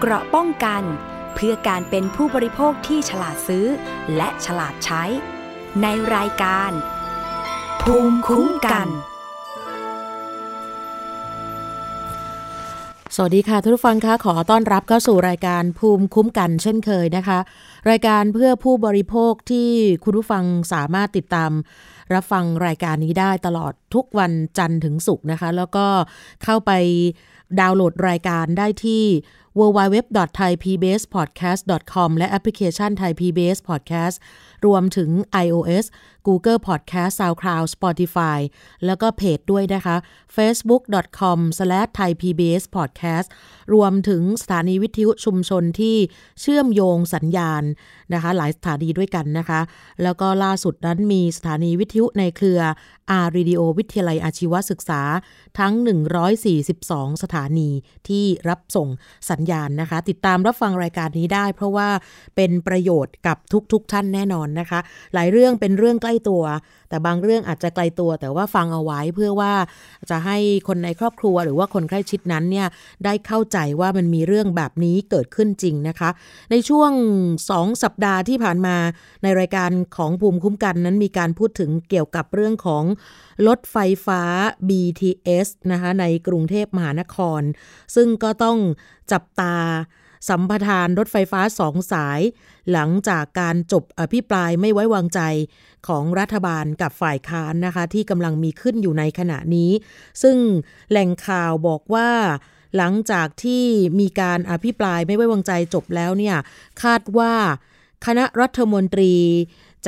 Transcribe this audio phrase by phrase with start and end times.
[0.00, 0.82] เกราะป้องกัน
[1.34, 3.66] เพื่อการเป็นผู้บริโภคที่ฉลาดซื้อ
[4.16, 5.02] และฉลาดใช้
[5.82, 6.70] ในรายการ
[7.82, 8.88] ภูมิคุ้มกัน
[13.14, 17.38] สวัสดีค่ะทุกฟังคะขอต้อนรับเข้าสู่รายการภูมิคุ้มกันเช่นเคยนะคะ
[17.90, 19.70] รายการเพื่อผู้บริโภคที่
[20.04, 21.50] คุณผู้ฟังสามารถติดตาม
[22.14, 25.86] รับฟังรายการนี้ได้ตลอดทุกวันจันทร์ถึงศุกร์นะคะ แล้วก็
[26.44, 26.72] เข้าไป
[27.60, 29.04] ดาวน์โหลดรายการได้ที่
[29.58, 34.16] www.thaipbspodcast.com และแอปพลิเคชัน Thai PBS Podcast
[34.66, 35.10] รวมถึง
[35.44, 35.86] iOS
[36.26, 38.38] Google Podcast SoundCloud Spotify
[38.86, 39.96] แล้วก็เพจด้วยนะคะ
[40.36, 43.28] facebook.com/thaipbspodcast
[43.74, 45.96] รวมถึงสถานีวิทยุชุมชนที่
[46.40, 47.62] เชื่อมโยงสัญญาณ
[48.14, 49.60] นะคะ หลายสถานีด้วยกันนะคะ
[50.02, 52.60] แล้วก็ล่าสุดนั้นมีสถานีวิทยุในเครือ
[53.10, 55.02] อารีดิโอวิทยาลัยอาชีวศึกษา
[55.58, 55.72] ทั้ง
[56.48, 57.70] 142 สถานี
[58.08, 58.88] ที่รับส่ง
[59.30, 61.88] สัญญาณนะคะ ติดตามรับฟังรายการนี้ได้ เพราะว่า
[62.36, 63.36] เป็นประโยชน์กับ
[63.72, 64.80] ทุกๆทท่านแน่นอนนะคะ
[65.14, 66.42] หลายเรื่องเป็นเรื่องใกล้ตัว
[66.88, 69.52] แต่บางเรื่องอาจจะไกลตัว แต่ว่าฟังเอาไว้เพื่อว่า
[70.10, 72.66] จะให้คนในครอบครัวหรือว่าคนใกล้ชิดนั้นเนี่ย
[73.04, 76.10] ได้เข้าใจว่ามันมีเรื่องแบบนี้เกิดขึ้นจริงนะคะ
[76.50, 76.90] ในช่วง
[77.36, 78.76] 2 สัปดาห์ที่ผ่านมา
[79.22, 82.84] ในรายการของภูมิคุ้มกันนั้นมีการพูดถึงเกี่ยวกับเรื่องของ
[83.46, 84.22] รถไฟฟ้า
[84.68, 87.42] BTS นะคะในกรุงเทพมหานคร
[87.94, 88.58] ซึ่งก็ต้อง
[89.12, 89.56] จับตา
[90.28, 92.20] สัมปทานรถไฟฟ้าสองสาย
[92.72, 95.20] หลังจากการจบอภิปรายไม่ไว้วางใจ
[95.88, 99.70] ของรัฐบาลกับฝ่ายค้านนะคะ ที่กำลังมีขึ้นอยู่ในขณะนี้
[100.22, 100.36] ซึ่ง
[100.90, 102.10] แหล่งข่าวบอกว่า
[102.76, 103.64] หลังจากที่
[104.00, 106.36] มีการอภิปรายไม่ไว้วางใจจบแล้วเนี่ย
[106.82, 107.32] คาดว่า
[108.06, 109.14] คณะรัฐมนตรี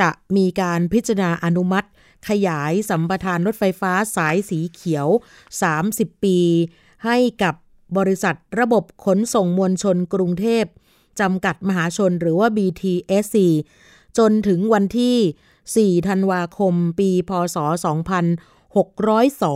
[0.00, 1.88] จะมีการพิจารณาอนุมัติ
[2.28, 5.08] ขยายสัมปทานรถไฟฟ้าสายสีเขียว
[5.66, 6.38] 30 ปี
[7.04, 7.54] ให้กับ
[7.98, 10.64] บริษัทระบบขนส่งมวลชนกรุงเทพ
[11.20, 13.36] จำกัดมหาชนหรือว่า BTSC
[14.18, 17.56] จนถึงวันที่ 4 ธันวาคม ปี พศ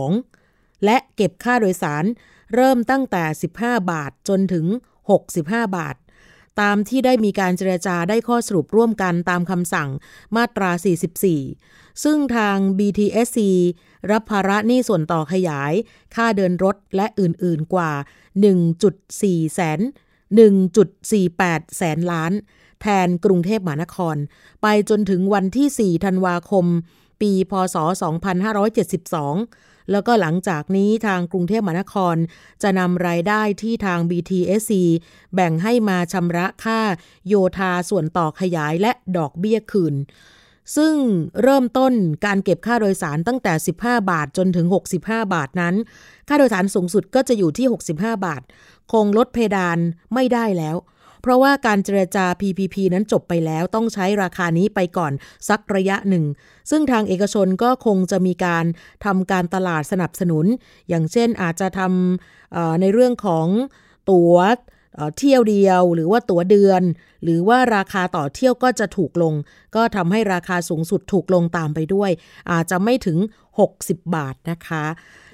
[0.03, 2.05] 2602 และเก็บค่าโดยสาร
[2.53, 3.23] เริ่มตั้งแต่
[3.59, 4.65] 15 บาทจนถึง
[5.21, 5.95] 65 บาท
[6.61, 9.89] ตามที่ได้มีการเจรจาได้ข้อสรุปร่วมกันตามคำสั่ง
[10.35, 10.71] มาตรา
[11.31, 13.39] 44 ซึ่งทาง BTSC
[14.11, 15.73] รับภาระหนี้ส่วนต่อขยาย
[16.15, 17.91] ค่าเดินรถและอื่นๆกว่า
[18.73, 19.79] 1.4 แสน
[20.57, 22.31] 1.48 แสนล้าน
[22.81, 24.15] แทนกรุงเทพมหานคร
[24.61, 26.65] ไปจนถึงวันที่ 4 ธันวาคม
[27.21, 27.75] ปี พศ
[28.43, 32.15] 2572 แล้วก็หลังจากนี้ทางกรุงเทพมหานคร
[32.63, 34.71] จะนำรายได้ที่ทาง BTSC
[35.33, 36.79] แบ่งให้มาชำระค่า
[37.27, 39.95] โยธาส่วนต่อขยายและดอกเบี้ยคืน
[40.77, 40.93] ซึ่ง
[41.41, 41.93] เริ่มต้น
[42.25, 45.75] การเก็บค่าโดยสารตั้งแต่ 15 บาทจนถึง 65 บาทนั้น
[46.27, 48.41] ค่าโดยสารสูงสุดก็จะอยู่ที่ 65 บาท
[48.91, 49.77] คงลดเพดาน
[50.13, 50.77] ไม่ได้แล้ว
[51.21, 55.13] เพราะว่าการเจรจา PPP นั้นจบไปแล้วต้องใช้ราคานี้ไปก่อน
[55.49, 56.25] สักระยะหนึ่ง
[56.69, 58.65] ซึ่งทางเอกชนก็คงจะมีการ
[59.05, 60.45] ทำการตลาดสนับสนุน
[60.89, 63.47] อย่างเช่นอาจจะทำในเรื่องของ
[64.09, 64.35] ตั๋ว
[65.17, 66.81] เที่ยวเดียวหรือว่าตั๋วเดือน
[67.23, 69.33] หรือว่าราคาต่อเที่ยวก็จะถูกลง
[69.75, 72.11] ก็ทำให้ราคาสูงสุดถูกลงตามไปด้วย
[72.51, 73.17] อาจจะไม่ถึง
[73.65, 74.85] 60 บาทนะคะ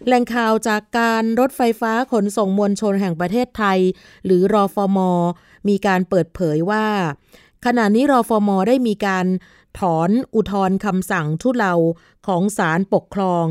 [0.06, 3.80] แหล่งข่าวจากการรถไฟฟ้าขนส่งมวลชนแห่งประเทศไทย
[4.26, 5.00] หรือรอฟอม
[5.70, 6.86] มีการเปิดเผยว่า
[7.66, 9.26] ขณะนี้รอฟอมได้มีการ
[9.80, 11.74] ถอนอุทธรณ์คำสั่งทุเลา
[12.28, 13.46] ของศาลปกครอง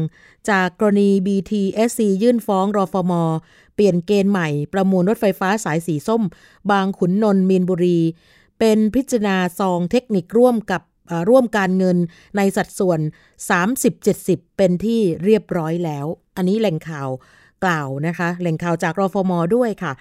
[0.50, 3.12] จากกรณี BTSC ยื่นฟ้องรอฟอม
[3.78, 6.22] เปลี่ยนเกณฑ์ใหม่ ประมูลรถไฟฟ้าสายสีส้ม
[6.70, 7.98] บางขุนนนท์มีนบุรี
[8.58, 10.82] เป็นพิจารณาซองเทคนิคร่วมกับ
[11.30, 11.98] ร่วมการเงิน
[12.36, 13.00] ในสัดส่วน
[13.78, 16.06] 30-70 เป็นที่เรียบร้อยแล้ว
[16.36, 17.08] อันนี้แหล่งข่าว
[17.64, 19.92] กล่าวนะคะแหล่งข่าวจากรฟมด้วยค่ะ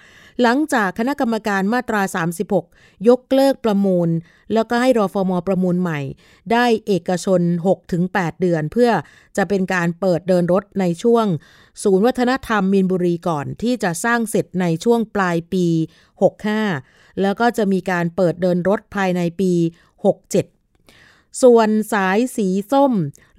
[0.42, 2.02] หลังจากคณะกรรมการมาตรา
[2.54, 4.08] 36 ยกเลิกประมูล
[4.52, 6.00] แล้วก็ให้รฟมประมูลใหม่
[6.52, 7.40] ได้เอกชน
[7.90, 8.90] 6-8 เดือน เพื่อ
[9.36, 11.26] จะเป็นการเปิดเดินรถในช่วง
[11.82, 15.66] ศูนย์วัฒนธรรมมินบุรีก่อนที่จะสร้างเสร็จในช่วงปลายปี
[16.44, 22.92] 65 แล้วก็จะมีการเปิดเดินรถภายในปี 67ส่วนสายสีส้ม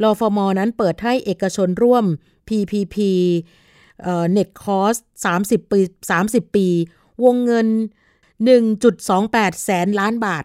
[0.04, 2.06] รฟมนั้นเปิดให้เอกชนร่วม
[2.48, 2.98] PPP
[4.32, 4.96] Net Cost
[5.36, 5.80] 30 ปี
[6.20, 6.68] 30 ปี
[7.24, 7.68] วงเงิน
[8.86, 10.44] 1.28 แสนล้านบาท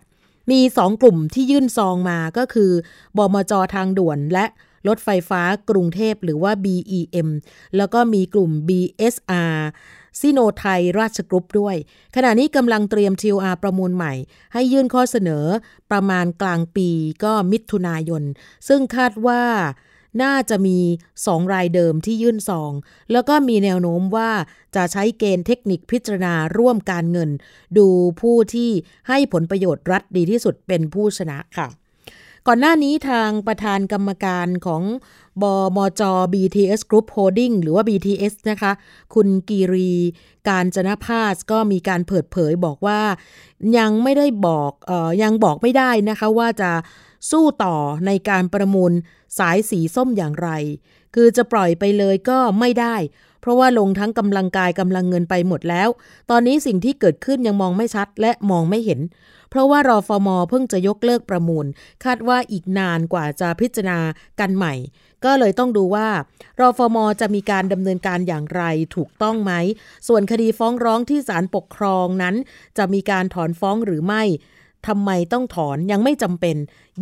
[0.51, 2.71] มี 2 กลุ่มที่ยื่นซองมาก็คือ
[3.17, 4.47] บมจทางด่วนและ
[4.89, 7.29] รถไฟฟ้ากรุงเทพหรือว่า BEM
[7.77, 9.55] แล้วก็มีกลุ่ม BSR
[10.21, 11.77] ซิโนไทยราชกรุ๊ปด้วย
[12.17, 14.12] ขณะนี้กำลังเตรียม TOR ประมูลใหม่
[14.53, 15.45] ให้ยื่นข้อเสนอ
[15.91, 16.89] ประมาณกลางปี
[17.25, 18.23] ก็มิถุนายน
[18.69, 19.43] ซึ่งคาดว่า
[20.22, 20.78] น่าจะมี
[21.26, 22.72] สองรายเดิมที่ยื่นซอง
[23.12, 24.31] แล้วก็มีแนวโน้มว่า
[24.76, 27.31] จะใช้เกณฑ์เทคนิคพิจารณาร่วมการเงิน
[27.78, 27.88] ดู
[28.20, 28.70] ผู้ที่
[29.08, 31.69] ให้ผลประโยชน์รัฐดีที่สุดเป็นผู้ชนะค่ะ
[32.46, 34.82] ก่อนหน้านี้ทางประธานกรรมการของ
[35.43, 35.44] บ
[35.76, 36.02] มจ
[36.32, 38.72] BTS Group Holding หรือว่า BTS นะคะ
[39.14, 39.93] คุณกีรี
[40.49, 43.00] การจนภาสก็มีการเปิดเผยบอกว่า
[43.78, 46.70] ยังไม่ได้บอกออยังบอกไม่ได้นะคะว่าจะ
[47.31, 47.76] สู้ต่อ
[48.06, 48.93] ในการประมูล
[49.38, 50.50] สายสีส้มอย่างไร
[51.14, 52.96] คือจะปล่อยไปเลยก็ไม่ได้
[53.40, 55.88] เพราะว่าลงทั้งกำลังกายกำลังเงินไปหมดแล้ว
[56.31, 59.00] ตอนนี้สิ่งที่เกิดขึ้นยังมองไม่ชัดและมองไม่เห็น
[59.50, 61.66] เพราะว่ารอฟอมอเพิ่งจะยกเลิกประมูล
[62.04, 63.98] คาดว่าอีกนานกว่าจะพิจารณา
[64.40, 64.75] กันใหม่
[65.25, 66.08] ก็เลยต้องดูว่า
[66.60, 68.62] รอฟอมอจะมีการดำเนินการอย่างไร
[68.96, 69.52] ถูกต้องไหม
[70.08, 72.34] ส่วนคดีฟ้องร้องที่ศาลปกครองนั้น
[72.78, 74.22] จะมีการถอนฟ้องหรือไม่
[74.86, 76.56] ทำไมต้องถอนยังไม่จำเป็น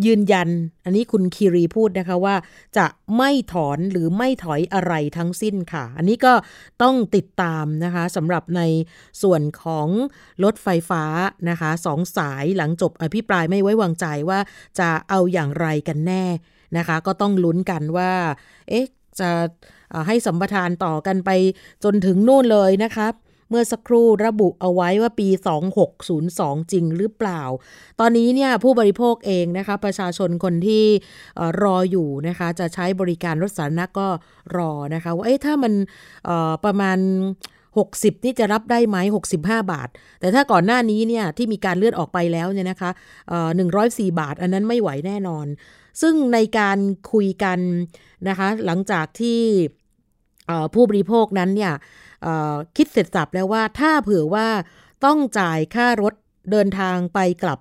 [0.05, 0.49] ยืนยัน
[0.85, 2.37] อันนี้คุณคีรีพูดนะคะว่า
[2.79, 2.87] จะ
[3.17, 6.33] ไม่ถอนหรือไม่ถอยอะไรทั้งสิ้นค่ะ อันนี้ก็
[6.83, 8.63] ต้องติดตามนะคะสำหรับใน
[9.23, 9.89] ส่วนของ
[10.45, 11.05] รถไฟฟ้า
[11.51, 14.39] นะคะสองสายหลังจบอภิปรายไม่ไว้วางใจว่า
[14.79, 16.25] จะเอาอย่างไรกันแน่
[16.77, 18.13] นะคะ ก็ต้องลุ้นกันว่า
[18.69, 18.87] เอ๊ะ
[19.21, 19.31] จะ
[20.07, 21.31] ให้สัมปทานต่อกันไป
[21.85, 23.13] จนถึงนู่นเลยนะครับ
[23.53, 25.29] เมื่อสักครู่ระบุเอาไว้ว่าปี
[26.01, 27.43] 2602 จริงหรือเปล่า
[28.01, 30.85] ตอนนี้เนี่ยผู้บริโภคเองนะคะ ประชาชนคนที่
[31.63, 34.09] รออยู่นะคะ จะใช้บริการรถสาธารณะก็
[34.57, 35.73] รอนะคะ ว่าเอ๊ะถ้ามัน
[36.65, 36.99] ประมาณ
[37.61, 39.39] 60 นี่จะรับได้ไหม 65
[39.73, 39.89] บาท
[40.21, 42.91] แต่ถ้าก่อนหน้านี้เนี่ยที่มีการเลื่อนออกไปแล้วเนี่ยนะคะ
[43.57, 45.47] หนึ่งร้อยสี่บาท อันนั้นไม่ไหวแน่นอน
[46.01, 46.79] ซึ่งในการ
[47.13, 47.59] คุยกัน
[48.29, 49.41] นะคะ หลังจากที่
[50.75, 51.73] ผู้บริโภคนั้นเนี่ย
[52.77, 54.47] คิดเสร็จสับแล้วว่าถ้าเผื่อว่า
[55.05, 56.15] ต้องจ่ายค่ารถ
[56.51, 57.59] เดินทางไปกลับ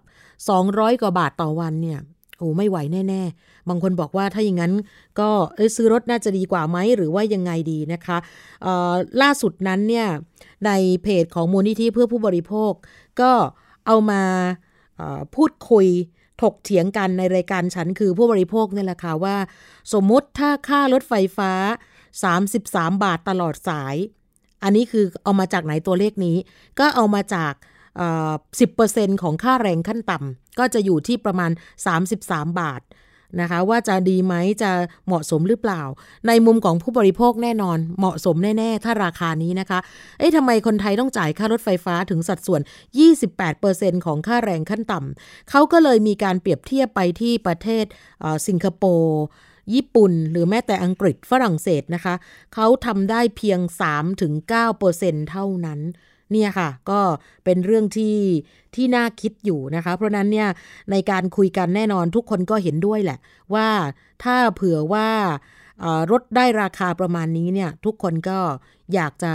[0.50, 2.00] 200 กว่าบาทต่อวันเนี่ย
[2.38, 2.78] โอ้ไม่ไหว
[3.10, 4.74] แน่ ๆ บางคนบอกว่าถ้าอย่างนั้น
[5.19, 5.30] ก็
[5.75, 8.18] ซื้อรถน่าจะดีกว่าไหมหรือว่ายังไงดีนะคะ
[9.22, 10.08] ล่าสุดนั้นเนี่ย
[10.66, 10.72] ใน
[11.04, 12.72] เพจของมูลนิธิเพื่อผู้บริโภค
[13.22, 13.31] ก็
[13.88, 14.24] เอามา
[15.36, 15.88] พูดคุย
[16.42, 19.38] ถกเถียงกันในรายการฉันคือผู้บริโภคนี่แหละค่ะว่า
[19.94, 21.52] สมมติถ้าค่ารถไฟฟ้า
[22.48, 23.96] 33 บาทตลอดสาย
[24.63, 26.38] อันนี้คือเอามาจากไหนตัวเลขนี้
[26.80, 27.54] ก็เอามาจาก
[28.60, 31.52] สิบเปอร์เซ็นของค่าแรงขั้นต่ำก็จะอยู่ที่ประมาณ
[32.06, 32.81] 33 บาท
[33.42, 34.72] นะคะ ว่าจะดีไหมจะ
[35.08, 35.81] เหมาะสมหรือเปล่า
[36.28, 39.80] ในมุมของผู้บริโภคแน่นอน เหมาะสมแน่ ๆ ถ้าราคานี้นะคะ
[40.19, 42.62] เอ๊ะทำไมคนไทยต้องจ่ายค่ารถไฟฟ้าถึงสัดส่วน
[43.34, 47.86] 28%ของค่าแรงขั้นต่ำเขาก็เลยมีการเปรียบเทียบไปที่ประเทศ
[48.48, 49.22] สิงคโปร์
[49.73, 52.15] ญี่ปุ่น หรือแม้แต่อังกฤษฝรั่งเศสนะคะ
[52.53, 53.59] เขาทำได้เพียง
[54.45, 55.79] 3-9%เท่านั้น
[56.31, 57.01] เนี่ยค่ะก็
[57.45, 58.18] เป็นเรื่องที่
[58.75, 60.50] ที่น่าคิดอยู่นะคะ เพราะนั้นเนี่ย
[60.91, 63.19] ในการคุยกันแน่นอนทุกคนก็เห็นด้วยแหละ
[63.53, 63.68] ว่า
[64.23, 65.09] ถ้าเผื่อว่า
[66.12, 68.39] รถได้ราคาประมาณนี้เนี่ยทุกคนก็
[68.94, 69.33] อยากจะ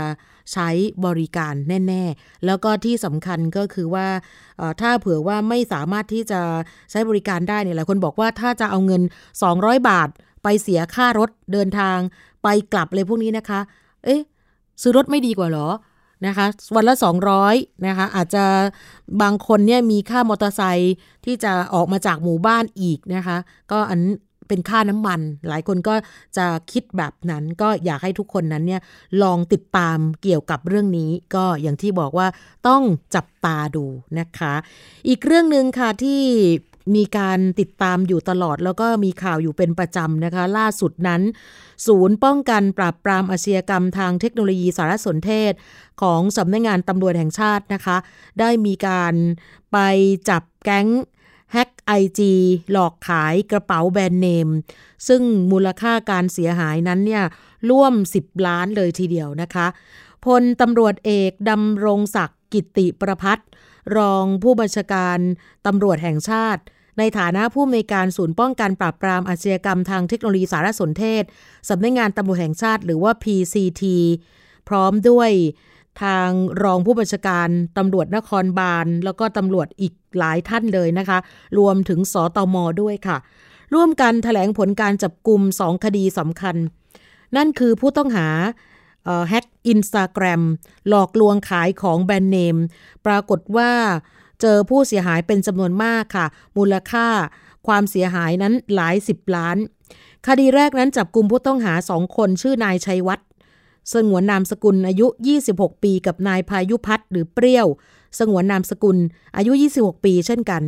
[0.53, 0.69] ใช้
[1.05, 1.53] บริการ
[1.87, 4.07] แน่ ๆ แล้วก็ที่สำคัญก็คือว่า
[4.81, 6.41] ถ้าเผื่อว่าไม่สามารถที่จะ
[6.91, 9.01] ใช้บริการได้เนี่ยหลายคนบอกว่าถ้าจะเอาเงิน
[9.45, 10.09] 200 บาท
[10.49, 11.97] ไปเสียค่ารถเดินทาง
[12.43, 13.59] ไปกลับเลยพวกนี้นะคะ
[14.05, 14.21] เอ๊ะ
[14.81, 15.69] ซื้อรถไม่ดีกว่าหรอ
[16.25, 16.45] นะคะ
[16.75, 16.95] วันละ
[17.39, 18.45] 200นะคะอาจจะ
[19.21, 20.95] บางคนเนี่ยมีค่ามอเตอร์ไซค์
[21.25, 23.37] ที่จะออกมาจากหมู่บ้านอีกนะคะ
[23.71, 24.01] ก็อัน
[24.47, 25.95] เป็นค่าน้ำมัน หลายคนก็
[26.37, 28.81] จะคิดแบบนั้นก็อยากให้ทุกคนนั้นเนี่ย
[29.23, 32.27] ลองติดตามเกี่ยวกับเรื่องนี้ ก็อย่างที่บอกว่า
[32.67, 32.81] ต้อง
[33.15, 33.85] จับตาดู
[34.19, 34.53] นะคะ
[35.07, 36.21] อีกเรื่องหนึ่งค่ะที่
[36.95, 41.21] มีการติดตามอยู่ตลอด แล้วก็มีข่าวอยู่เป็นประจำนะคะ ล่าสุดนั้น
[41.87, 45.53] ศูนย์ป้องกันปราบปรามอาชญากรรมทางเทคโนโลยีสารสนเทศ
[46.01, 47.97] ของสำนักงงานตำรวจแห่งชาตินะคะ
[48.39, 49.13] ได้มีการ
[49.71, 49.77] ไป
[50.29, 50.87] จับแก๊ง
[51.53, 52.33] แฮ็กไอจี
[52.71, 54.49] หลอกขายกระเป๋าแบรนด์เนม
[55.07, 57.23] ซึ่งมูลค่าการเสียหายนั้นเนี่ย
[57.69, 59.67] ร่วม 10 ล้านเลยทีเดียวนะคะ
[60.25, 63.39] พลตำรวจเอกดำรงศักดิ์กิติประพัฒ
[63.97, 65.19] รองผู้บัญชาการ
[65.65, 66.61] ตำรวจแห่งชาติ
[66.97, 71.23] ในฐานะผู้อำนวยการศูนย์ป้องกันปราบปรามอาชญากรรมทางเทคโนโลยีสารสนเทศ
[71.69, 73.83] สำนักงานตำรวจแห่งชาติหรือว่า PCT
[74.67, 75.31] พร้อมด้วย
[76.03, 76.29] ทาง
[76.63, 81.17] รองผู้บัญชาการตำรวจนครบาล แล้วก็ตำรวจอีกหลายท่านเลยนะคะ
[81.57, 83.17] รวมถึงสตมด้วยค่ะ
[83.73, 86.55] ร่วมกันถแถลงผลการจับกลุ่มสองคดีสำคัญ
[87.35, 88.27] นั่นคือผู้ต้องหา
[89.29, 90.41] แฮกอินสตาแกรม
[90.89, 92.57] หลอกลวงขายของแบรนด์เนม
[93.05, 93.71] ปรากฏว่า
[94.41, 96.25] เจอผู้เสียหายเป็นจำนวนมากค่ะ
[96.57, 97.07] มูลค่า
[97.67, 99.57] ความเสียหายนั้นหลายสิบล้าน
[100.27, 103.27] คดีแรกนั้นจับกลุ่มผู้ต้องหาสองคนชื่อนายชัยวัฒน์
[103.93, 105.07] สงวนนามสกุลอายุ
[105.45, 107.67] 26 ปีกับนายพายุพัฒน์หรือเปรี้ยว
[108.19, 108.97] สงวนนามสกุล
[109.37, 110.63] อายุ 26 ปีเช่นกัน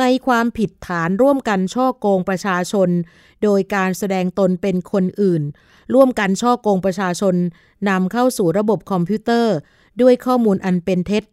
[0.00, 2.88] ในความผิดฐานร่วมกันช่อโกงประชาชน
[3.42, 5.42] โดยการแสดงตนเป็นคนอื่น
[5.94, 7.34] ร่วมกันช่อโกงประชาชน
[7.88, 9.54] นำเข้าสู่ระบบคอมพิวเตอร์
[10.00, 11.24] ด้วยข้อมูลอันเป็นเท็จ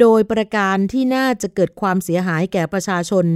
[0.00, 3.26] โดยประการที่น่าจะเกิดความเสียหายแก่ประชาชน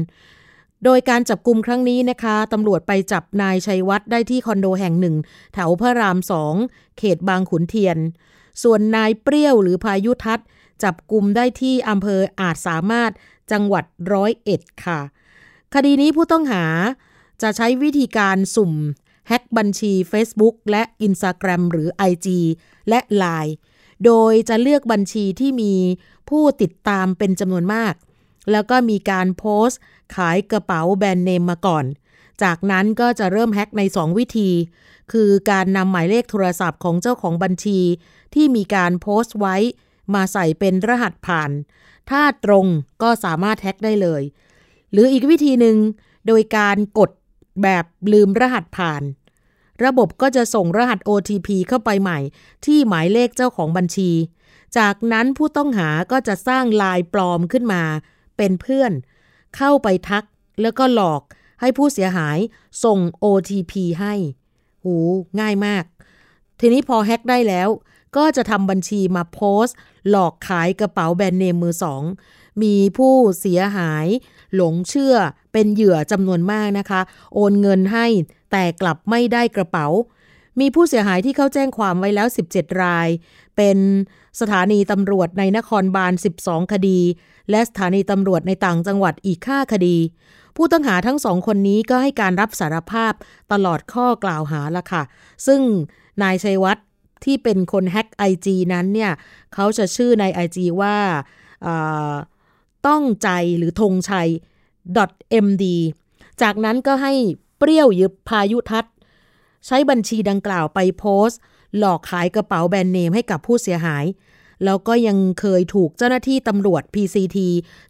[0.84, 5.16] โดยการจับกลุ่มครั้งนี้นะคะตำรวจไปจับนายชัยวัฒน์ได้ที่คอนโดแห่งหนึ่ง
[5.54, 6.54] แถวพระรามสอง
[6.98, 7.98] เขตบางขุนเทียน
[8.62, 10.46] ส่วนนายเปรี้ยวหรือพายุทัศน์
[10.82, 13.10] จับกลุ่มได้ที่อำเภออาจสามารถ
[13.52, 15.00] จังหวัดร้อยเอ็ดค่ะ
[15.74, 16.64] คดีนี้ผู้ต้องหา
[17.42, 18.72] จะใช้วิธีการสุ่ม
[19.28, 22.28] แฮ็กบัญชี Facebook และ Instagram หรือ IG
[22.88, 23.52] และ Line
[24.04, 25.74] โดยจะเลือกบัญชีที่มี
[26.28, 27.94] ผู้ติดตามเป็นจำนวนมาก
[28.50, 29.80] แล้วก็มีการโพสต์
[30.14, 31.84] ขายกระเป๋าแบรนด์เนมมาก่อน
[32.42, 34.50] จากนั้นก็จะเริ่มแฮ็กใน 2 วิธี
[35.12, 37.80] คือการนำหมายเลขโทรศัพท์ของเจ้าของบัญชี
[38.34, 39.56] ที่มีการโพสต์ไว้
[40.14, 41.50] มาใส่เป็นรหัสผ่าน
[42.10, 42.66] ถ้าตรง
[43.02, 44.22] ก็สามารถแฮ็กได้เลย
[44.92, 45.76] หรืออีกวิธีหนึ่ง
[46.26, 47.10] โดยการกด
[47.62, 49.02] แบบลืมรหัสผ่าน
[49.84, 52.18] ระบบก็จะส่งรหัส OTP เข้าไปใหม่
[52.64, 54.10] ที่หมายเลขเจ้าของบัญชี
[54.78, 57.82] จากนั้นผู้ต้องหาก็จะสร้างลายปลอมขึ้นมา
[58.36, 58.92] เป็นเพื่อน
[59.56, 60.24] เข้าไปทัก
[60.62, 61.22] แล้วก็หลอก
[61.60, 62.38] ให้ผู้เสียหาย
[62.84, 64.14] ส่ง OTP ให้
[64.84, 64.96] หู
[65.40, 65.84] ง่ายมาก
[66.60, 67.68] ทีนี้พอแฮ็กได้แล้ว
[68.16, 69.76] ก็จะทำบัญชีมาโพสต์
[70.10, 72.02] หลอกขายกระเป๋าแบรนด์เนมมือสอง
[72.62, 74.06] มีผู้เสียหาย
[74.56, 75.14] หลงเชื่อ
[75.52, 77.00] เป็นเหยื่อจำนวนมากนะคะ
[77.34, 78.06] โอนเงินให้
[78.52, 79.86] แต่กลับไม่ได้กระเป๋า
[80.60, 83.08] มีผู้เสียหายที่เข้าแจ้งความไว้แล้ว 17 ราย
[83.56, 83.78] เป็น
[84.40, 87.00] สถานีตำรวจในนครบาล 12 คดี
[87.50, 89.96] และสถานีตำรวจในต่างจังหวัดอีก 5 คดี
[90.56, 93.12] ผู้ต้องหาทั้งสองคนนี้ก็ให้การรับสารภาพ
[93.52, 95.02] ตลอดข้อกล่าวหาละค่ะ
[95.46, 95.60] ซึ่ง
[96.22, 96.86] นายชัยวัฒน์
[97.24, 99.12] ที่เป็นคนแฮ็ก IG นั้นเนี่ย
[99.54, 100.96] เขาจะชื่อใน IG ว่า
[102.86, 103.28] ต้องใจ
[103.58, 104.28] หรือธงชัย
[105.44, 105.64] .md
[106.42, 107.12] จากนั้นก็ให้
[107.58, 108.92] เปรี้ยวยึบพายุทัศน์
[109.66, 111.40] ใช้บัญชีดังกล่าวไปโพสต์
[111.78, 114.04] หลอกขายกระเป๋าแบรนด์เนมให้กับผู้เสียหาย
[114.64, 117.38] แล้วก็ยังเคยถูกเจ้าหน้าที่ตำรวจ PCT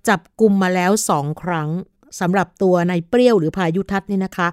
[0.08, 1.70] จับกลุ่มมาแล้วสองครั้ง
[2.20, 4.48] สำหรับตัวนายเปรี้ยวหรือพายุทัศน์นี่นะคะ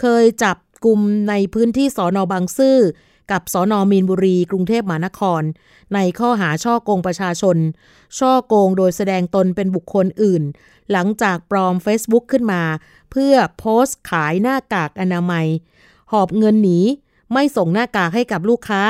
[0.00, 2.78] เคยจับกลุ่มในพื้นที่สอนอบางซื่อ
[3.30, 5.42] กับสอนอมีนบุรี กรุงเทพมหานคร
[5.94, 7.56] ในข้อหาช่อโกงประชาชน
[8.18, 10.42] ช่อโกงโดยแสดงตนเป็นบุคคลอื่น
[10.92, 12.62] หลังจากปลอม Facebook ขึ้นมา
[13.10, 15.46] เพื่อโพสต์ขายหน้ากากอนามัย
[16.12, 16.80] หอบเงินหนี
[17.32, 18.82] ไม่ส่งหน้ากากให้กับลูกค้า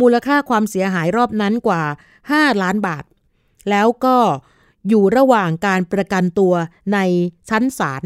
[0.00, 1.82] มูลค่าความเสียหายรอบนั้นกว่า
[2.22, 3.04] 5 ล้านบาท
[3.70, 4.16] แล้วก็
[4.88, 6.54] อยู่ระหว่างการประกันตัว
[6.92, 6.98] ใน
[7.50, 8.02] ชั้นศาล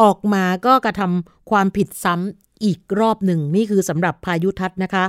[0.00, 5.04] ออกมาก็กระทำความผิดซ้ำ อีกรอบหนึ่ง นี่คือสำหรับพายุทัศนะคะ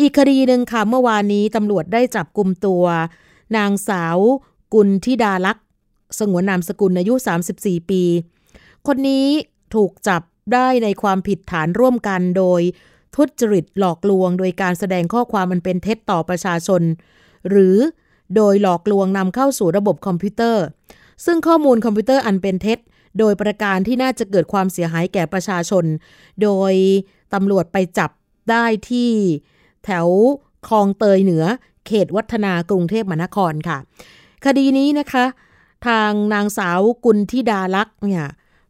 [0.00, 2.84] อีกคดีหนึ่งค่ะ เมื่อวานนี้ตำรวจได้จับกลุ่มตัว
[3.56, 4.18] นางสาว
[4.74, 5.64] กุลธิดาลักษ์
[6.18, 7.14] สงวนนามสกุลอายุ
[7.52, 8.02] 34 ปี
[8.86, 9.26] คนนี้
[9.74, 12.60] ถูกจับได้ในความผิดฐานร่วมกันโดย
[13.16, 16.82] ทุจริตหลอกลวง โดยการแสดงข้อความมันเป็นเท็จต่อประชาชน
[17.50, 17.76] หรือ
[18.36, 20.64] โดยหลอกลวงนำเข้าสู่ระบบคอมพิวเตอร์
[21.24, 22.78] ซึ่งข้อมูลคอมพิวเตอร์อันเป็นเท็จ
[23.18, 25.84] โดยประการที่น่าจะเกิดความเสียหายแก่ประชาชน
[26.42, 26.72] โดย
[27.34, 28.10] ตำรวจไปจับ
[28.50, 29.10] ได้ที่
[29.84, 30.08] แถว
[30.68, 31.44] คลองเตยเหนือ
[31.86, 33.78] เขตวัฒนากรุงเทพมหานครค่ะ
[34.44, 35.24] คดีนี้นะคะ
[35.86, 38.24] ทางนางสาวกุลธิดาลักษ์เนี่ย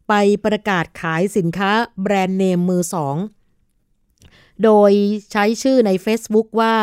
[0.07, 0.13] ไป
[0.45, 3.15] ประกาศขายสินค้าแบรนด์เนมมือสอง
[4.63, 4.91] โดย
[5.31, 6.75] ใช้ชื่อใน Facebook ว่า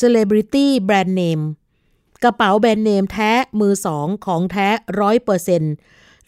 [0.00, 1.44] Celebrity Brand Name
[2.24, 4.68] กระเป๋าแบรนด์เนมแท้มือสองของแท้
[5.00, 5.62] ร้อยเปอร์เซ็น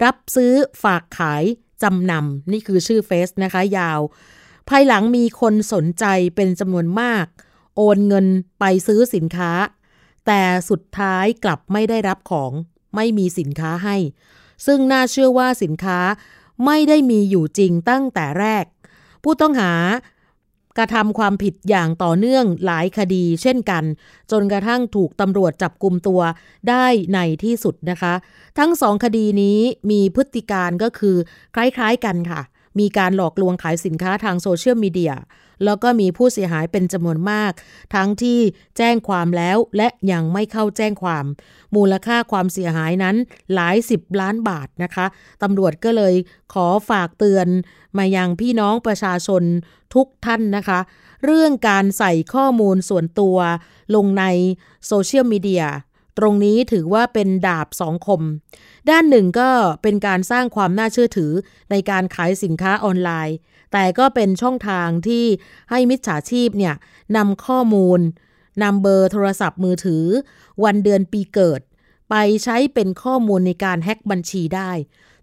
[0.04, 0.52] รับซื้อ
[0.82, 1.44] ฝากขาย
[1.82, 4.00] จำนำนี่คือชื่อเฟซนะคะยาว
[4.68, 6.04] ภายหลังมีคนสนใจ
[6.36, 7.26] เป็นจำนวนมาก
[7.76, 8.26] โอนเงิน
[8.60, 9.52] ไปซื้อสินค้า
[10.26, 12.52] แต่สุดท้ายกลับไม่ได้รับของ
[12.96, 13.96] ไม่มีสินค้าให้
[14.66, 15.98] ซึ่งน่าเชื่อว่าสินค้า
[16.66, 18.64] ไม่ได้มีอยู่จริงตั้งแต่แรก
[19.22, 19.72] ผู้ต้องหา
[20.80, 23.84] กระทำความผิดอย่างต่อเนื่องหลายคดีเช่นกัน
[24.30, 26.20] จนกระทั่งถูกตำรวจจับกลุ่มตัว
[26.68, 28.14] ได้ในที่สุดนะคะ
[28.58, 29.58] ทั้งสองคดีนี้
[29.90, 31.16] มีพฤติการก็คือ
[31.54, 32.40] คล้ายๆกันค่ะ
[32.78, 35.12] มีการหลอกลวงขายสินค้าทางโซเชียลมีเดีย
[35.64, 37.52] แล้วก็มีผู้เสียหายเป็นจำนวนมาก
[37.94, 38.38] ทั้งที่
[38.76, 41.24] แจ้งความแล้วและยังไม่เข้าแจ้งความ
[41.76, 43.16] มูลค่าความเสียหายนั้น
[43.54, 45.06] หลายสิบล้านบาทนะคะ
[45.42, 46.14] ตำรวจก็เลย
[46.54, 47.46] ขอฝากเตือน
[47.98, 49.42] มายังพี่น้องประชาชน
[49.94, 50.80] ทุกท่านนะคะ
[51.24, 53.36] เรื่องการใส่ข้อมูลส่วนตัว
[53.94, 54.24] ลงใน
[54.86, 55.64] โซเชียลมีเดีย
[56.18, 58.20] ตรงนี้ถือว่าเป็นดาบสองคม
[58.90, 59.50] ด้านหนึ่งก็
[59.82, 61.32] เป็นการสร้างความน่าเชื่อถือ
[61.70, 63.36] ในการขายสินค้าออนไลน์
[63.72, 65.24] แต่ก็เป็นช่องทางที่
[65.70, 66.74] ให้มิจฉาชีพเนี่ย
[67.16, 68.00] นำข้อมูล
[68.62, 70.04] นำเบอร์โทรศัพท์มือถือ
[70.64, 71.60] วันเดือนปีเกิด
[72.10, 74.70] ไปใช้เป็นข้อมูลในการแฮ็กบัญชีได้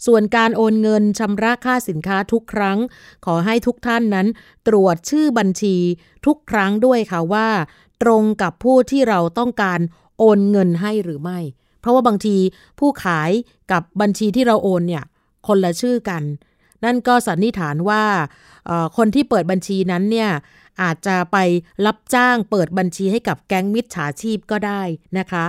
[0.06, 2.78] ส่วนการโอนเงินชำระค่าสินค้าทุกครั้ง
[3.26, 4.28] ขอให้ทุกท่านนั้น
[4.68, 5.76] ตรวจชื่อบัญชี
[6.26, 7.48] ทุกครั้งด้วยค่ะว่า
[8.04, 9.80] ตรงกับผู้ที่เราต้องการ
[10.20, 11.40] โอนเงินให้หรือไม่
[11.80, 12.38] เพราะว่าบางที
[12.80, 13.32] ผู้ขาย
[13.72, 15.04] กับบัญชีที่เราโอนเนี่ย
[15.48, 16.24] คนละชื่อกัน
[16.86, 18.04] นั่นก็สันนิษฐานว่า
[18.98, 20.32] คนที่เปิดบัญชีนั้นเนี่ย
[20.84, 21.38] อาจจะไป
[21.86, 24.82] รับจ้างเปิดบัญชีให้กับแก๊งมิจฉาชีพก็ได้
[25.18, 25.46] นะคะ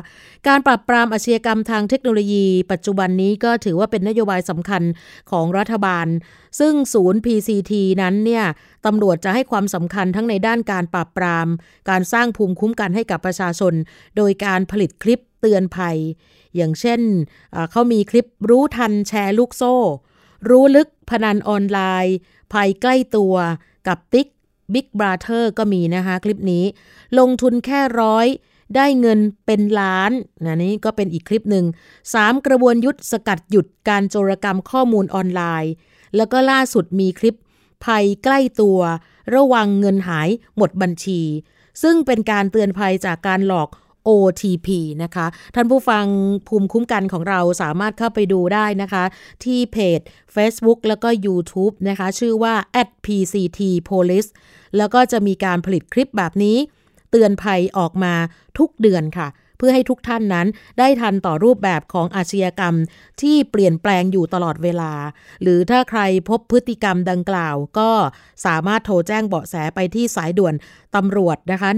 [0.46, 4.82] การปราบปรามอาชญากรรมทางเทคโนโลยี ปัจจุบันนี้ก็ถือว่าเป็นนโยบายสำคัญ
[5.30, 6.06] ของรัฐบาล
[6.60, 8.44] ซึ่งศูนย์ PCT นั้นเนี่ย
[8.86, 11.46] ตำรวจจะให้ความสำคัญทั้งในด้านการปราบปราม
[11.90, 13.74] การสร้างภูมิคุ้มกันให้กับประชาชน
[14.16, 15.96] โดยการผลิตคลิปเตือนภัย
[16.56, 17.00] อย่างเช่น
[17.70, 19.76] เขามีคลิปรู้ทันแชร์ลูกโซ่
[20.48, 22.16] รู้ลึกพนันออนไลน์
[22.52, 23.34] ภัยใกล้ตัว
[23.86, 24.28] กับติ๊ก
[24.74, 26.64] บิ๊กบราเธอร์ก็มีนะคะ คลิปนี้
[27.18, 28.26] ลงทุนแค่ร้อย
[28.76, 30.12] ได้เงินเป็นล้าน
[30.44, 31.64] นะนี่ก็เป็นอีกคลิปหนึ่ง
[32.14, 35.72] สามกระบวนยุทธสกัดหยุดการโจรกรรมข้อมูลออนไลน์
[36.16, 37.38] แล้วก็ล่าสุดมีคลิป
[37.84, 38.80] ภัยใกล้ตัว
[39.34, 41.20] ระวังเงินหายหมดบัญชี
[41.82, 43.68] ซึ่งเป็นการเตือนภัยจากการหลอก
[44.08, 44.68] OTP
[45.02, 46.04] นะคะ ท่านผู้ฟัง
[46.48, 49.04] ภูมิคุ้มกันของเราสามารถเข้าไปดูได้นะคะ
[49.44, 50.00] ที่เพจ
[50.34, 52.54] Facebook แล้วก็ YouTube นะคะ ชื่อว่า
[53.04, 54.30] @pct police
[54.76, 56.56] แล้วก็จะมีการผลิตคลิปแบบนี้
[57.10, 58.14] เตือนภัยออกมา
[58.58, 60.46] ทุกเดือนค่ะ เพื่อให้ทุกท่านนั้น
[60.78, 62.74] ได้ทันต่อรูปแบบของอาชญากรรม
[63.22, 64.92] ที่เปลี่ยนแปลงอยู่ตลอดเวลา
[65.42, 67.90] หรือถ้าใครพบพฤติกรรมดังกล่าว ก็
[68.46, 70.54] สามารถโทรแจ้งเบาะแสไปที่สายด่วน
[70.96, 71.70] ตำรวจนะคะ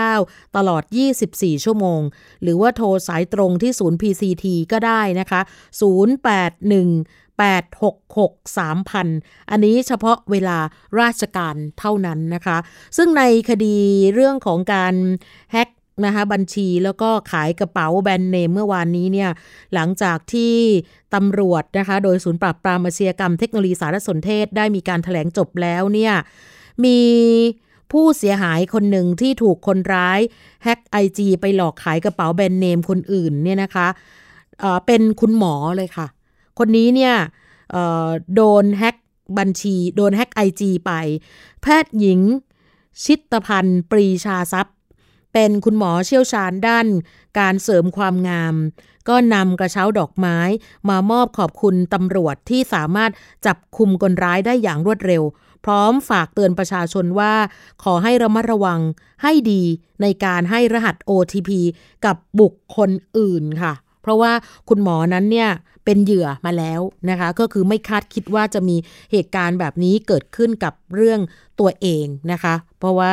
[0.00, 0.82] 1599 ตลอด
[1.24, 2.00] 24 ชั่วโมง
[2.42, 5.50] หรือว่าโทรสายตรงที่ศูนย์ PCT ก็ได้นะคะ 081
[7.42, 10.58] 866 3,000 อันนี้เฉพาะเวลา
[11.00, 12.58] ราชการเท่านั้นนะคะ
[12.96, 13.78] ซึ่งในคดี
[14.14, 14.94] เรื่องของการ
[15.52, 15.68] แฮก
[16.04, 19.30] นะคะบัญชีแล้วก็ขายกระเป๋าแบรนด์เนมเมื่อวานนี้เนี่ย
[19.74, 20.54] หลังจากที่
[21.14, 26.12] ตำรวจนะคะโดยศูนย์ปราบปรามอาชญากรรมเทคโนโลยีสารสนเทศได้มีการถแถลงจบแล้วเนี่ย
[26.84, 26.98] มี
[27.92, 30.20] ผู้เสียหายคนหนึ่งที่ถูกคนร้าย
[30.64, 33.86] แฮ็กไอจีไปหลอกขายกระเป๋าแบรนด์เนมคนอื่นเนี่ยนะคะ
[34.60, 36.06] เเป็นคุณหมอเลยค่ะ
[36.58, 37.14] คนนี้เนี่ย
[38.34, 38.96] โดนแฮ็ก
[39.38, 40.92] บัญชีโดนแฮ็กไอจีไป
[41.62, 42.20] แพทย์หญิง
[43.04, 44.76] ชิตพันธ์ปรีชาทรัพย์
[45.32, 46.86] เป็นคุณหมอเชี่ยวชาญด้าน
[47.38, 48.54] การเสริมความงาม
[49.08, 50.38] ก็นำกระเช้าดอกไม้
[50.88, 53.10] มามอบขอบคุณตำรวจที่สามารถ
[53.46, 55.22] จับคุมคนร้ายได้อย่างรวดเร็ว
[55.64, 57.34] พร้อมฝากเตือนประชาชนว่า
[57.82, 58.80] ขอให้ระมัดระวัง
[59.22, 59.62] ให้ดี
[60.02, 61.50] ในการให้รหัส OTP
[62.04, 64.32] กับบุคคลอื่นค่ะ เพราะว่า
[64.68, 65.50] คุณหมอนั้นเนี่ย
[65.84, 68.76] เป็นเหยื่อมาแล้วนะคะ ก็คือไม่คาดคิดว่าจะมี
[69.12, 71.20] เหตุการณ์แบบนี้เกิดขึ้นกับเรื่อง
[71.60, 73.12] ตัวเองนะคะ เพราะว่า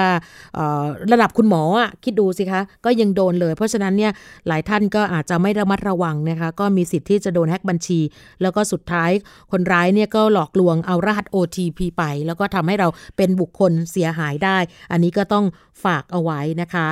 [1.11, 4.11] ระดับคุณหมออะคิดดูสิคะก็ยังโดนเลย เพราะฉะนั้นเนี่ย
[4.47, 7.99] หลายท่านก็อาจจะไม่ระมัดระวังนะคะ ก็มีสิทธิ์ที่จะโดนแฮ็กบัญชี
[8.41, 9.11] แล้วก็สุดท้าย
[9.51, 14.57] คนร้ายเนี่ยก็หลอกลวงเอารหัส OTP ไป แล้วก็ทำให้เราเป็นบุคคลเสียหายได้
[14.91, 15.45] อันนี้ก็ต้อง
[15.83, 16.87] ฝากเอาไว้นะคะ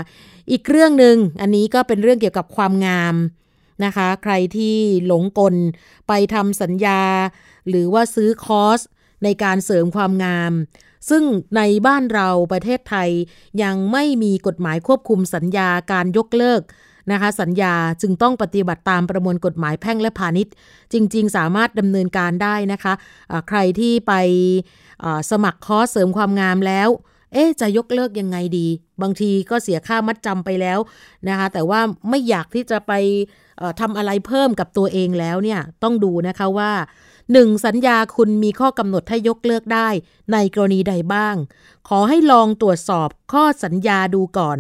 [0.52, 3.16] อีกเรื่องหนึ่งอันนี้ก็เป็นเรื่องเกี่ยวกับความงาม
[3.86, 5.56] นะคะ ใครที่หลงกล
[6.08, 7.02] ไปทำสัญญา
[7.70, 8.80] หรือว่าซื้อคอร์ส
[9.24, 10.54] ในการเสริมความงาม
[11.10, 11.24] ซึ่ง
[11.58, 13.10] ในบ้านเราประเทศไทย
[13.64, 16.62] ยังไม่มีกฎหมายควบคุมสัญญาการยกเลิก
[17.12, 20.54] นะคะสัญญาจึงต้องปฏิบัติตามประมวลกฎหมายแพ่งและพาณิชย์
[20.94, 24.14] จริง ๆ สามารถดำเนินการได้นะคะะใครที่ไป
[25.32, 26.90] สมัครคอร์สเสริมความงามแล้ว
[27.34, 28.68] เอ๊จะยกเลิกยังไงดี
[29.02, 30.80] บางทีก็เสียค่ามัดจำไปแล้ว
[31.28, 32.92] นะคะ แต่ว่าไม่อยากที่จะไป
[33.80, 36.72] ทำอะไรเพิ่มกับตัวเองแล้วเนี่ย ต้องดูนะคะว่า
[37.20, 37.66] 1.
[37.66, 39.90] สัญญาคุณมีข้อกำหนดให้ยกเลิกได้
[40.34, 41.36] ในกรณีใดบ้าง
[41.88, 44.60] ขอให้ลองตรวจสอบข้อสัญญาดูก่อน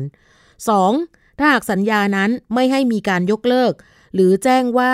[0.69, 1.39] 2.
[1.39, 3.73] ถ้าหากสัญญานั้นไม่ให้มีการยกเลิก
[4.13, 4.93] หรือแจ้งว่า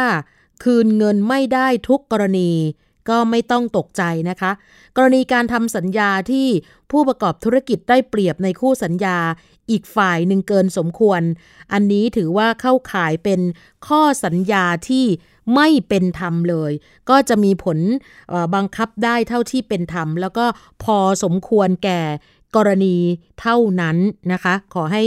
[0.64, 2.52] คืนเงินไม่ได้ทุกกรณี
[3.10, 4.52] ก็ไม่ต้องตกใจนะคะ
[4.96, 6.48] กรณีการทำสัญญาที่
[6.92, 9.18] ผู้ประกอบธุรกิจได้เปรียบในคู่สัญญา
[9.72, 11.22] อีกฝ่ายหนึ่งเกินสมควร
[11.74, 13.42] อันนี้ถือว่าเข้าข่ายเป็น
[13.88, 15.06] ข้อสัญญาที่
[15.56, 16.72] ไม่เป็นธรรมเลย
[17.10, 17.80] ก็จะมีผล
[18.56, 20.46] บังคับได้เท่าที่เป็นธรรม แล้วก็
[20.84, 22.02] พอสมควรแก่
[22.56, 22.96] กรณี
[23.42, 23.98] เท่านั้น
[24.32, 25.04] นะคะ ขอให้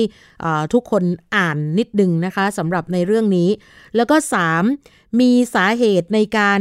[0.72, 1.02] ทุกคน
[1.36, 3.48] อ่านนิดนึงนะคะสำหรับในเรื่องนี้
[3.96, 4.16] แล้วก็
[4.68, 5.20] 3.
[5.20, 6.60] มีสาเหตุในการ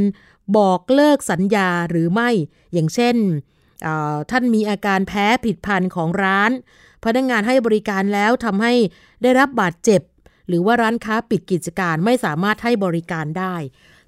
[0.58, 2.29] บอกเลิกสัญญาหรือไม่
[2.73, 3.15] อย่างเช่น
[4.31, 6.51] ท่านมีอาการแพ้ผิดพันธ์ของร้าน
[7.03, 8.73] พนักงงานให้บริการแล้วทำให้
[9.21, 10.01] ได้รับบาดเจ็บ
[10.47, 13.55] หรือว่าร้านค้าปิดกิจการไม่สามารถให้บริการได้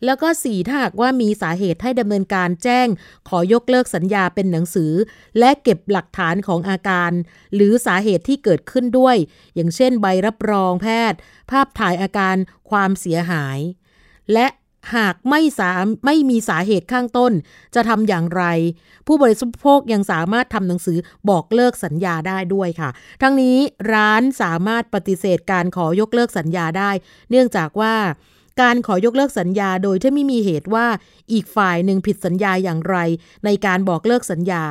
[0.06, 2.88] แล้วก็สี่ถ้าหากว่ามีสาเหตุให้ดำเนินการแจ้ง
[3.30, 4.94] ขอยกเลิกสัญญาเป็นหนังสือ
[5.40, 7.12] และเก็บหลักฐานของอาการ
[7.56, 9.16] หรือสาเหตุที่เกิดขึ้นด้วย
[9.56, 11.20] อย่างเช่น ใบรับรองแพทย์
[11.52, 12.36] ภาพถ่ายอาการ
[12.70, 13.60] ความเสียหาย
[14.34, 14.48] และ
[14.96, 15.72] หากไม่สา
[16.06, 17.32] ไม่มีสาเหตุข้างต้น
[17.76, 18.44] จะทำอย่างไร
[19.08, 20.98] ผู้บริโภคยังสามารถทำหนังสือ
[21.30, 22.90] บอกเลิกสัญญาได้ด้วยค่ะ
[23.22, 23.58] ทั้งนี้
[23.94, 26.92] ร้านสามารถปฏิเสธการขอยกเลิกสัญญาได้
[27.30, 27.96] เนื่องจากว่า
[28.62, 30.88] การขอยกเลิกสัญญาโดยที่ไม่มีเหตุว่า
[31.34, 32.98] อีกฝ่ายหนึ่งผิดสัญญาอย่างไร
[33.46, 34.64] ในการบอกเลิกสัญญา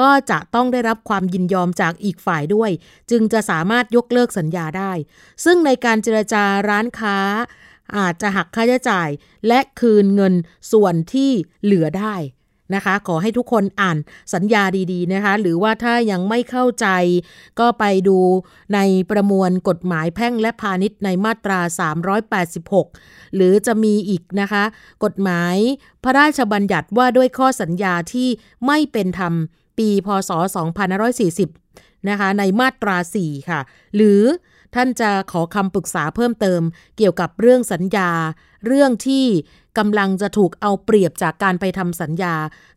[0.00, 2.70] ก็จะต้องได้รับความยินยอมจากอีกฝ่ายด้วย
[3.10, 4.92] จึงจะสามารถยกเลิกสัญญาได้
[5.44, 7.16] ซึ่งในการเจรจาร้านค้า
[7.98, 9.08] อาจจะหักค่าใช้จ่าย
[9.48, 10.34] และคืนเงิน
[10.72, 11.30] ส่วนที่
[11.62, 12.16] เหลือได้
[12.74, 13.98] นะคะ ขอให้ทุกคนอ่าน
[14.34, 16.86] สัญญาดีๆนะคะ หรือว่าถ้ายังไม่เข้าใจ
[17.60, 18.18] ก็ไปดู
[18.74, 18.78] ใน
[19.10, 21.60] ประมวลกฎหมายแพ่งและพาณิชย์ในมาตรา
[22.48, 24.64] 386 หรือจะมีอีกนะคะ
[25.04, 25.56] กฎหมาย
[26.04, 28.28] พระราชบัญญัติว่าด้วยข้อสัญญาที่
[28.66, 29.34] ไม่เป็นธรรม
[29.78, 30.30] ปี พศ
[31.20, 33.60] 2540 นะคะ ในมาตรา 4 ค่ะ
[33.96, 34.22] หรือ
[34.74, 36.62] ท่านจะขอคำปรึกษาเพิ่มเติม
[36.96, 38.10] เกี่ยวกับเรื่องสัญญา
[38.66, 39.26] เรื่องที่
[39.78, 42.34] กำลังจะถูกเอาเปรียบจากการไปทำสัญญา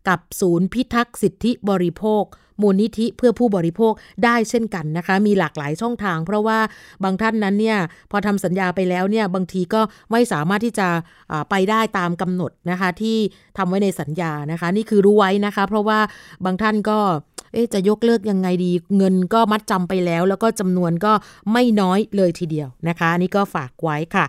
[0.08, 2.24] กับศูนย์พิทักษ์สิทธิบริโภค
[2.62, 3.92] มูลนิธิเพื่อผู้บริโภค
[4.24, 6.58] ได้เช่นกันนะคะ มีหลากหลายช่องทาง เพราะว่า
[7.04, 7.78] บางท่านนั้นเนี่ย
[8.10, 10.88] พอทำสัญญาไปแล้วเนี่ยบางทีก็ไม่สามารถที่จะ
[11.50, 13.18] ไปได้ตามกำหนดนะคะที่
[13.58, 15.98] ทำไว้ในสัญญานะคะ นี่คือรู้ไว้นะคะ เพราะว่า
[16.44, 16.98] บางท่านก็
[17.52, 21.12] เอ๊จะยกเลิกยังไงดี เงินก็มัดจำไปแล้ว แล้วก็จำนวนก็
[21.52, 24.24] ไม่น้อยเลยทีเดียวนะคะนี่ก็ฝากไว้ค่ะ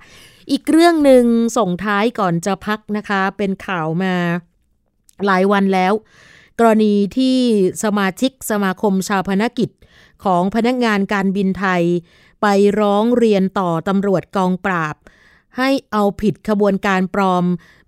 [0.52, 1.24] อีกเรื่องหนึ่ง
[1.58, 4.14] ส่งท้ายก่อนจะพักนะคะ เป็นข่าวมา
[5.26, 5.94] หลายวันแล้ว
[6.60, 7.38] กรณีที่
[7.84, 9.70] สมาชิกสมาคมชาวพนักกิจ
[10.24, 11.84] ของพนักงานการบินไทย
[12.42, 12.48] ไป
[12.80, 14.96] ร้องเรียนต่อตำรวจกองปราบ
[15.58, 17.46] ให้เอาผิดขบวนการปลอม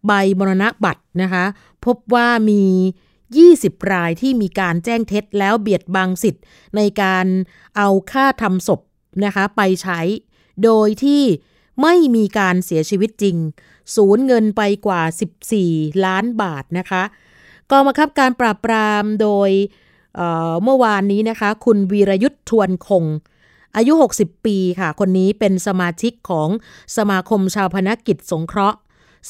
[0.08, 1.46] ใบมรณบัตรนะคะ
[1.86, 2.64] พบว่ามี
[3.26, 6.44] 20 รายที่มีการแจ้งเท็จแล้วเบียดบังสิทธิ์
[6.76, 7.26] ในการ
[7.78, 8.82] เอาค่าทำศพ
[9.26, 10.00] นะคะไปใช้
[10.64, 11.24] โดยที่
[11.82, 13.38] ไม่มีการเสียชีวิตจริง
[13.96, 15.02] สูญเงินไปกว่า
[15.54, 17.04] 14 ล้านบาทนะคะ
[17.72, 19.50] กองบังคับการปราบปรามโดย
[20.16, 23.06] เเมื่อวานนี้นะคะ คุณวีรยุทธ์ทวนคง
[23.76, 26.50] อายุ 60 ปีค่ะ คนนี้เป็นสมาชิกของ
[26.98, 28.78] สมาคมชาวพนักกิจสงเคราะห์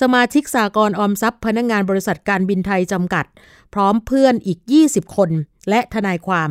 [0.02, 3.26] สมาชิกสากลออมทรัพย์ พนักงงานบริษัทการบินไทยจำกัด
[3.73, 5.30] พร้อมเพื่อนอีก 20 คน
[5.69, 6.50] และทนายความ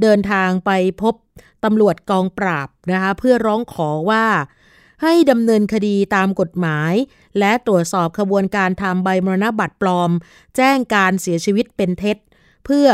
[0.00, 0.70] เดินทางไป
[1.02, 1.14] พบ
[1.64, 4.24] ตำรวจกองปราบนะคะเพื่อร้องขอว่า
[5.02, 6.92] ให้ดำเนินคดีตามกฎหมาย
[7.38, 10.10] และตรวจสอบขบวนการทำใบมรณบัตรปลอม
[10.56, 12.16] แจ้งการเสียชีวิตเป็นเท็จ
[12.64, 12.86] เพื่อ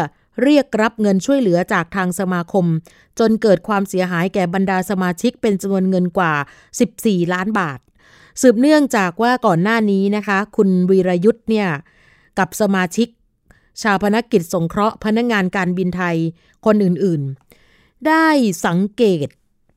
[0.42, 2.66] เรียกรับเงินช่วยเหลือจากทางสมาคม
[3.18, 6.34] จนเกิดความเสียหายแก่บรรดาสมาชิกเป็นจำนวนเงินกว่า
[6.84, 7.78] 14 ล้านบาท
[8.40, 11.68] สืบเนื่องจากว่าก่อนหน้านี้นะคะ คุณวีรยุทธ์เนี่ย
[12.38, 13.08] กับสมาชิก
[13.82, 16.16] ชาวพนักกิจสงเคราะห์พนักงงานการบินไทย
[16.66, 18.28] คนอื่นๆ ได้
[18.66, 19.28] สังเกต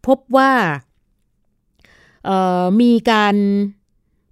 [0.05, 0.51] พบว่า
[2.81, 3.35] มีการ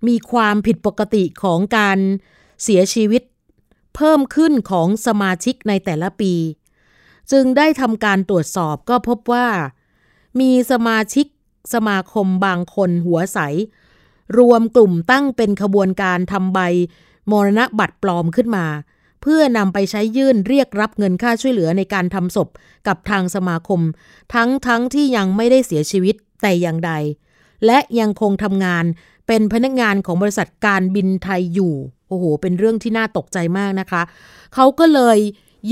[0.08, 1.98] มีความผิดปกติของการ
[2.64, 3.24] เสียชีวิต
[3.96, 6.34] เพิ่มขึ้นของสมาชิกในแต่ละปี
[7.32, 9.48] จึงได้ทำการตรวจสอบก็พบว่า
[10.40, 11.26] มีสมาชิก
[11.74, 13.40] สมาคมบางคนหัวใส
[14.38, 16.60] รวมกลุ่มตั้งเป็นขบวนการทำใบ
[17.32, 18.66] มรณะบัตรปลอมขึ้นมา
[19.22, 22.50] เพื่อนำไปใช้ยื่นเรียกรับเงินค่าช่วยเหลือในการทำศพ
[22.88, 23.82] กับทางสมาคม
[24.34, 26.92] ทั้งทั้งที่ยังไม่ได้เสียชีวิตแต่อย่างใด
[27.66, 28.86] และยังคงทำงาน
[29.28, 31.74] เป็นพนักงานของบริษัทการบินไทยอยู่
[32.08, 34.02] โอ้โห เป็นเรื่องที่น่าตกใจมากนะคะ
[34.54, 35.18] เขาก็เลย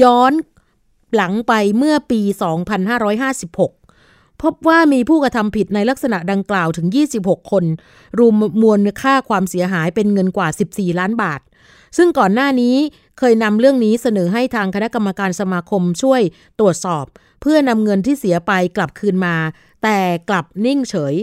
[0.02, 0.34] ย้อน
[1.16, 6.88] หลังไปเมื่อปี 2556 พบว่ามีผู้กระทำผิดในลักษณะดังกล่าวถึง
[7.20, 7.64] 26 คน
[8.20, 11.42] รวมมวลค่าความเสียหายเป็นเงินกว่า 14 ล้านบาท
[11.98, 12.76] ซึ่งก่อนหน้านี้
[13.20, 16.22] เคยนำเรื่องนี้เสนอให้ทางคณะกรรมการสมาคมช่วย
[16.60, 17.06] ตรวจสอบ
[17.42, 19.36] เพื่อนำเงินที่เสียไปกลับคืนมา
[19.88, 21.16] แต่กลับนิ่งเฉย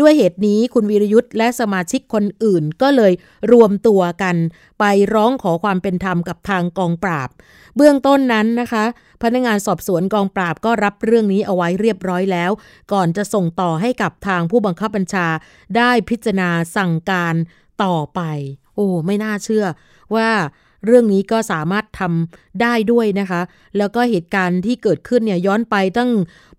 [0.00, 3.12] ด้วยเหตุนี้คุณวีรยุทธ์และสมาชิกคนอื่นก็เลย
[3.52, 4.36] รวมตัวกัน
[4.78, 7.28] ไปร้องขอความเป็นธรรมกับทางกองปราบ
[7.76, 8.84] เบื้องต้นนั้นนะคะ
[9.22, 12.50] พนักงานสอบสวนกองปราบก็รับเรื่องนี้เอาไว้เรียบร้อยแล้ว
[12.92, 15.26] ก่อนจะส่งต่อให้กับทางผู้บังคับบัญชา
[15.76, 17.34] ได้พิจารณาสั่งการ
[17.84, 18.20] ต่อไป
[18.74, 19.64] โอ้ไม่น่าเชื่อ
[20.14, 20.30] ว่า
[20.86, 23.40] เรื่องนี้ก็สามารถทำได้ด้วยนะคะ
[23.78, 26.10] แล้วก็เหตุการณ์ที่เกิดขึ้นเนี่ยย้อนไปตั้ง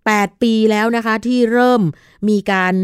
[0.08, 1.82] 8 ปีแล้วนะคะที่เริ่ม
[2.28, 2.74] มีการ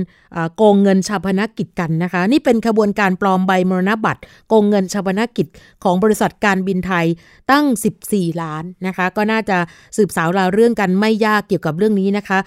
[0.56, 5.46] โกงเงินชาพนกิจกันนะคะ นี่เป็นขบวนการปลอมใบมรณบัตรโกงเงินชาพนกิจ
[5.84, 7.06] ของบริษัทการบินไทย
[7.50, 7.64] ตั้ง
[8.04, 9.58] 14 ล้านนะคะ ก็น่าจะ
[9.96, 12.38] สืบสาวราวเรื่องกันไม่ยากเกี่ยวกับเรื่องนี้นะคะ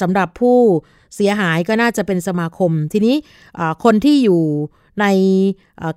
[0.00, 0.58] สำหรับผู้
[1.16, 3.16] เสียหายก็น่าจะเป็นสมาคม ทีนี้
[3.84, 4.42] คนที่อยู่
[5.00, 5.06] ใน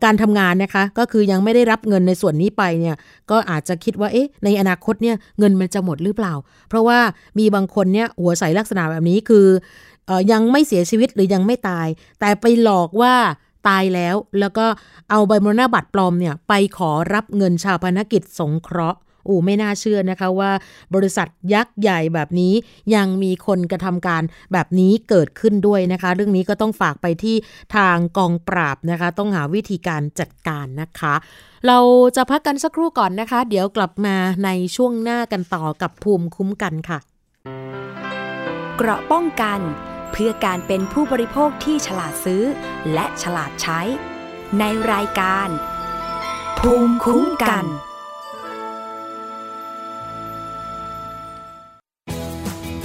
[0.04, 2.96] การทำงานนะคะก็คือยังไม่ได้รับเงินในส่วนนี้ไปเนี่ย
[3.32, 6.34] ก็อาจจะคิดว่าเอ๊ะในอนาคตเนี่ยเงินมันจะหมดหรือเปล่า
[6.70, 7.00] เพราะว่า
[7.40, 9.46] มีบางคนเนี่ยหัวใสลักษณะแบบนี้คือ
[10.10, 11.88] อยังไม่เสียชีวิตหรือยังไม่ตาย
[12.20, 13.14] แต่ไปหลอกว่า
[13.68, 14.66] ตายแล้วแล้วก็
[15.10, 20.52] เอาใบมรณบัตรปลอมเนี่ยไปขอรับเงินชาพนกิจสงเคราะห์ โอ้ไม่น่าเชื่อนะคะว่า
[20.96, 22.54] บริษัทยักษ์ใหญ่แบบนี้
[22.96, 27.36] ยังมีคนกระทำการแบบนี้เกิดขึ้นด้วยนะคะ เรื่องนี้ก็ต้องฝากไปที่
[27.76, 31.14] ทางกองปราบนะคะ ต้องหาวิธีการจัดการนะคะ
[31.68, 31.80] เรา
[32.16, 37.00] จะพักกันสักครู่ก่อนนะคะ เดี๋ยวกลับมาในช่วงหน้ากันต่อกับภูมิคุ้มกันค่ะ
[38.78, 39.60] เกราะป้องกัน
[40.12, 42.44] เพื่อการเป็นผู้บริโภคที่ฉลาดซื้อ
[42.94, 43.80] และฉลาดใช้
[44.60, 45.50] ในรายการ
[46.60, 47.66] ภูมิคุ้มกัน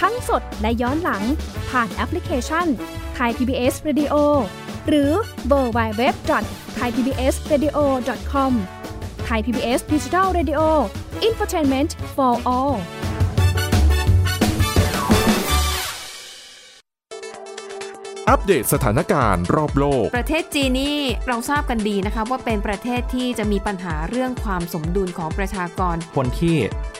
[0.00, 1.22] ทั้งสดและย้อนหลัง
[1.70, 2.66] ผ่านแอปพลิเคชัน
[3.18, 4.14] Thai PBS Radio
[4.88, 5.10] หรือ
[5.46, 6.14] เวอร์ไบเว็บ
[6.74, 7.78] ไทยพีบีเอสเรดิโอ
[8.32, 8.52] คอม
[9.24, 10.60] ไทยพีบีเอสดิจิทัลเรดิโอ
[11.22, 12.76] อินฟอร์ทนเมนต์ for all
[18.28, 26.56] อัปเดตสถานการณ์รอบโลก ประเทศจีนนี่เราทราบกันดีนะคะว่าเป็นประเทศที่จะมีปัญหาเรื่องความสมดุลของประชากร คนที่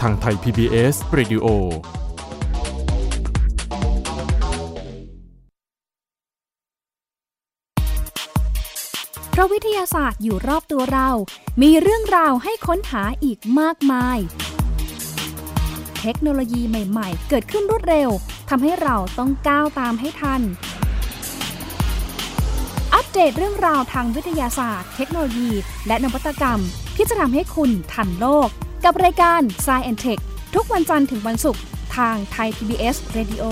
[0.00, 1.46] ทางไทย PBS Radio
[9.30, 11.08] เพราะวิทยาศาสตร์อยู่รอบตัวเรา
[11.62, 14.18] มีเรื่องราวให้ค้นหาอีกมากมาย
[16.00, 18.10] เทคโนโลยีใหม่ ๆ เกิดขึ้นรวดเร็ว
[18.48, 20.42] ทำให้เราต้องก้าวตามให้ทัน
[22.94, 25.50] อัปเดตเรื่องราวทางวิทยาศาสตร์ เทคโนโลยี
[25.86, 26.60] และนวัตกรรม
[26.96, 28.48] ที่จะทำให้คุณทันโลก
[28.84, 30.22] กับรายการ s c i e n t e c h
[30.54, 31.62] ทุกวันจันทร์ถึงวันศุกร์
[31.96, 33.44] ทางไทย PBS Radio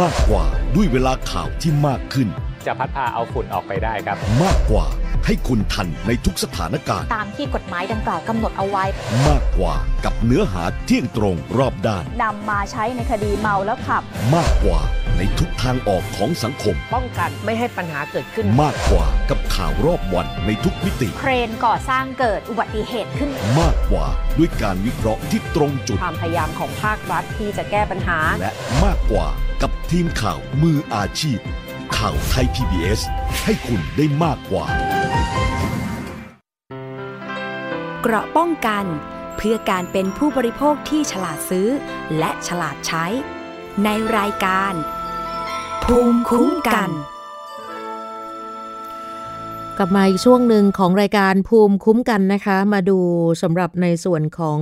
[0.00, 2.28] มากกว่าด้วยเวลาข่าวที่มากขึ้น
[2.66, 4.86] จะพัดพาเอาฝุ่นออกไปได้ครับ มากกว่า
[5.26, 8.84] ให้คุณทันในทุกสถานการณ์ ตามที่กฎหมายดังกล่าวกำหนดเอาไว้
[9.28, 14.02] มากกว่ากับเนื้อหาเที่ยงตรงรอบด้านนำมาใช้ในคดีเมาแล้วขับ
[14.34, 14.80] มากกว่า
[15.18, 24.06] ในทุกทางออกของสังคม ป้องกันไม่ให้ปัญหาเกิดขึ้น มากกว่ากับข่าวรอบวันในทุกมิติ เครนก่อสร้างเกิดอุบัติเหตุขึ้น มากกว่า
[24.38, 28.50] ด้วยการวิเคราะห์ที่ตรงจุด ความพยายามของภาครัฐที่จะแก้ปัญหา และ
[28.84, 29.26] มากกว่า
[29.62, 31.38] กับทีมข่าวมืออาชีพ
[31.96, 33.00] ข่าวไทย PBS
[33.44, 34.64] ให้คุณได้มากกว่า
[38.02, 38.84] เกราะป้องกัน
[39.36, 41.68] เพื่อการเป็นผู้บริโภคที่ฉลาดซื้อ
[42.18, 43.06] และฉลาดใช้
[43.84, 44.72] ในรายการ
[45.90, 46.90] ภูมิคุ้มกัน
[49.78, 52.98] กลับมาอีกช่วงหนึ่งของรายการภูมิคุ้มกันนะคะ มาดู
[53.42, 54.60] สำหรับในส่วนของ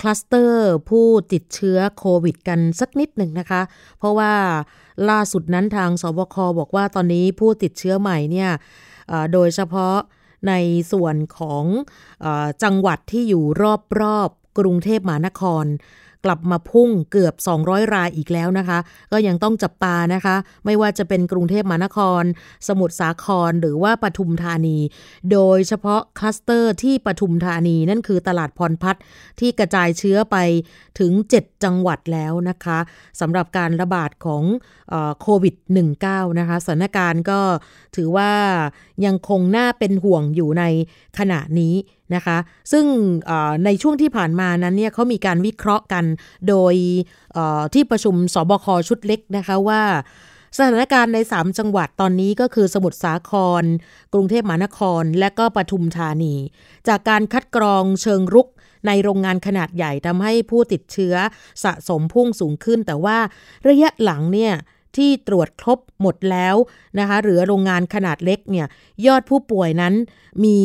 [0.00, 3.62] คลัสเตอร์ผู้ติดเชื้อโควิดกันสักนิดหนึ่งนะคะ
[3.98, 4.32] เพราะว่า
[5.10, 8.50] ล่าสุดนั้นทางสบคบอกว่าตอนนี้ผู้ติดเชื้อใหม่เนี่ย
[9.32, 9.96] โดยเฉพาะ
[10.48, 10.52] ใน
[10.92, 11.64] ส่วนของ
[12.24, 12.26] อ
[12.62, 13.44] จังหวัดที่อยู่
[14.00, 15.64] รอบๆกรุงเทพมหานคร
[16.24, 18.78] กลับมาพุ่งเกือบ 200 รายอีกแล้วนะคะ
[19.12, 22.22] ก็ยังต้องจับตานะคะ ไม่ว่าจะเป็นกรุงเทพมหานคร
[22.68, 24.78] สมุทรสาครหรือว่าปทุมธานี
[25.32, 29.02] โดยเฉพาะคลัสเตอร์ที่ปทุมธานีนั่นคือตลาดพรพัฒน์
[29.40, 30.36] ที่กระจายเชื้อไป
[30.98, 32.78] ถึง 7 จังหวัดแล้วนะคะ
[33.20, 34.44] สำหรับการระบาดของ
[35.20, 35.54] โควิด
[35.96, 37.40] -19 นะคะสถานการณ์ก็
[37.96, 38.32] ถือว่า
[39.04, 40.64] ยังคงน่าเป็นห่วงอยู่ใน
[41.18, 41.74] ขณะนี้
[42.14, 42.38] นะคะ
[42.72, 42.84] ซึ่ง
[43.64, 46.04] ในช่วงที่ผ่านมานั้นเนี่ยเขามีการวิเคราะห์กัน
[46.48, 46.74] โดย
[47.74, 49.82] ที่ประชุมสบคชุดเล็กนะคะว่า
[50.56, 53.64] สถานการณ์ใน 3 จังหวัดตอนนี้ก็คือสมุทรสาคร
[54.14, 56.34] กรุงเทพมหานคร และก็ปทุมธานี
[56.88, 58.48] จากการคัดกรองเชิงรุก
[58.86, 61.14] ในโรงงานขนาดใหญ่ทำให้ผู้ติดเชื้อ
[61.64, 63.18] สะสมพุ่งสูงขึ้น แต่ว่า
[63.68, 64.54] ระยะหลังเนี่ย
[64.96, 66.56] ที่ตรวจครบหมดแล้ว
[66.98, 68.66] นะคะหรือโรงงานขนาดเล็กเนี่ย
[69.06, 69.94] ยอดผู้ป่วยนั้น
[70.44, 70.58] มี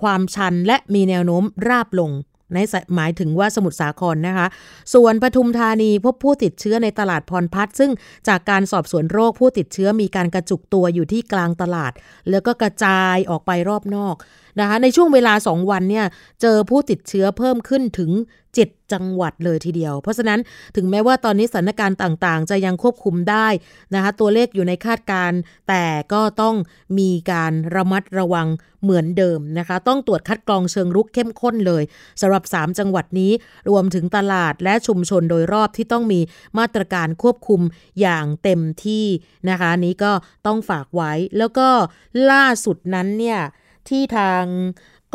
[0.00, 2.12] ความชันและมีแนวโน้มราบลง
[2.54, 2.58] ใน
[2.96, 4.46] หมายถึงว่าสมุทรสาครนะคะ
[4.94, 7.90] ส่วนปทุมธานีพบผู้ติดเชื้อในตลาดพรพัฒซึ่ง
[8.28, 11.92] จากการสอบสวนโรคผู้ติดเชื้อมีการกระจุกตัวอยู่ที่กลางตลาด
[12.30, 14.14] แล้วก็กระจายออกไปรอบนอก
[14.60, 16.06] นะคะในช่วงเวลา 2 วันเนี่ย
[16.42, 18.10] เจอผู้ติดเชื้อเพิ่มขึ้นถึง
[18.56, 20.40] 7 จังหวัดเลยทีเดียว เพราะฉะนั้น
[20.76, 23.48] ถึงแม้ว่าตอนนี้สถานการณ์ต่างๆ จะยังควบคุมได้
[23.94, 25.32] นะคะตัวเลขอยู่ในคาดการ
[25.68, 26.54] แต่ก็ต้อง
[26.98, 28.48] มีการระมัดระวัง
[28.82, 31.82] เหมือนเดิมนะคะ ต้องตรวจคัดกรองเชิงรุกเข้มข้นเลย
[32.20, 33.32] สำหรับ 3 จังหวัดนี้
[33.70, 36.20] รวมถึงตลาดและชุมชนโดยรอบที่ต้องมี
[36.58, 37.60] มาตรการควบคุม
[38.00, 39.06] อย่างเต็มที่
[39.50, 40.12] นะคะนี้ก็
[40.46, 41.68] ต้องฝากไว้แล้วก็
[42.30, 43.40] ล่าสุดนั้นเนี่ย
[43.90, 44.44] ที่ทาง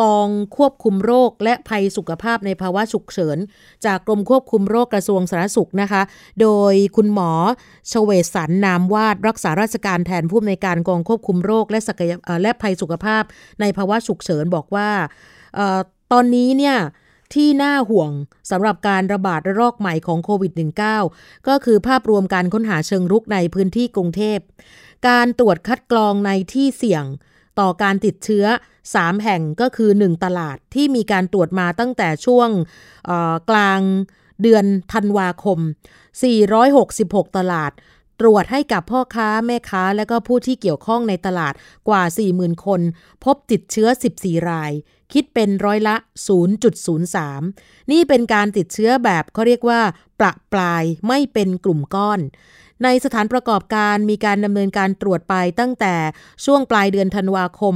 [0.01, 3.37] กองควบคุมโรคและภัยสุขภาพในภาวะฉุกเฉิน
[3.85, 6.01] จากกรมควบคุมโรคกระทรวงสาธารณสุขนะคะ
[6.41, 7.31] โดยคุณหมอ
[7.91, 12.11] ชเวสันนามวาดรักษาราชการแทนผู้อำนวยการกองควบคุมโรคและศักย
[12.43, 13.23] และภัยสุขภาพ
[13.61, 14.89] ในภาวะฉุกเฉินบอกว่า
[16.11, 16.77] ตอนนี้เนี่ย
[17.33, 18.11] ที่น่าห่วง
[18.51, 20.53] สำหรับการระบาดระลอกใหม่ของโควิด
[20.99, 24.39] -19 ก็คือภาพรวมการค้นหาเชิงรุกในพื้นที่กรุงเทพ
[25.07, 27.05] การตรวจคัดกรองในที่เสี่ยง
[27.59, 28.45] ต่อการติดเชื้อ
[28.85, 32.49] 3 แห่งก็คือ 1 ตลาดที่มีการตรวจมาตั้งแต่ช่วง
[33.49, 33.79] กลาง
[34.41, 35.59] เดือนธันวาคม
[36.47, 37.71] 466 ตลาด
[38.21, 41.53] ตรวจให้กับพ่อค้าแม่ค้า และก็ผู้ที่เกี่ยวข้องในตลาด
[41.89, 42.81] กว่า 40,000 คน
[43.23, 43.87] พบติดเชื้อ
[44.17, 44.71] 14 ราย
[45.13, 45.95] คิดเป็นร้อยละ
[47.13, 49.81] 0.03 นี่เป็นการติดเชื้อแบบเขาเรียกว่า
[50.19, 52.19] ประปลายไม่เป็นกลุ่มก้อน
[52.83, 55.95] ในสถานประกอบการมีการดำเนินการตรวจไปตั้งแต่
[56.45, 57.75] ช่วงปลายเดือนธันวาคม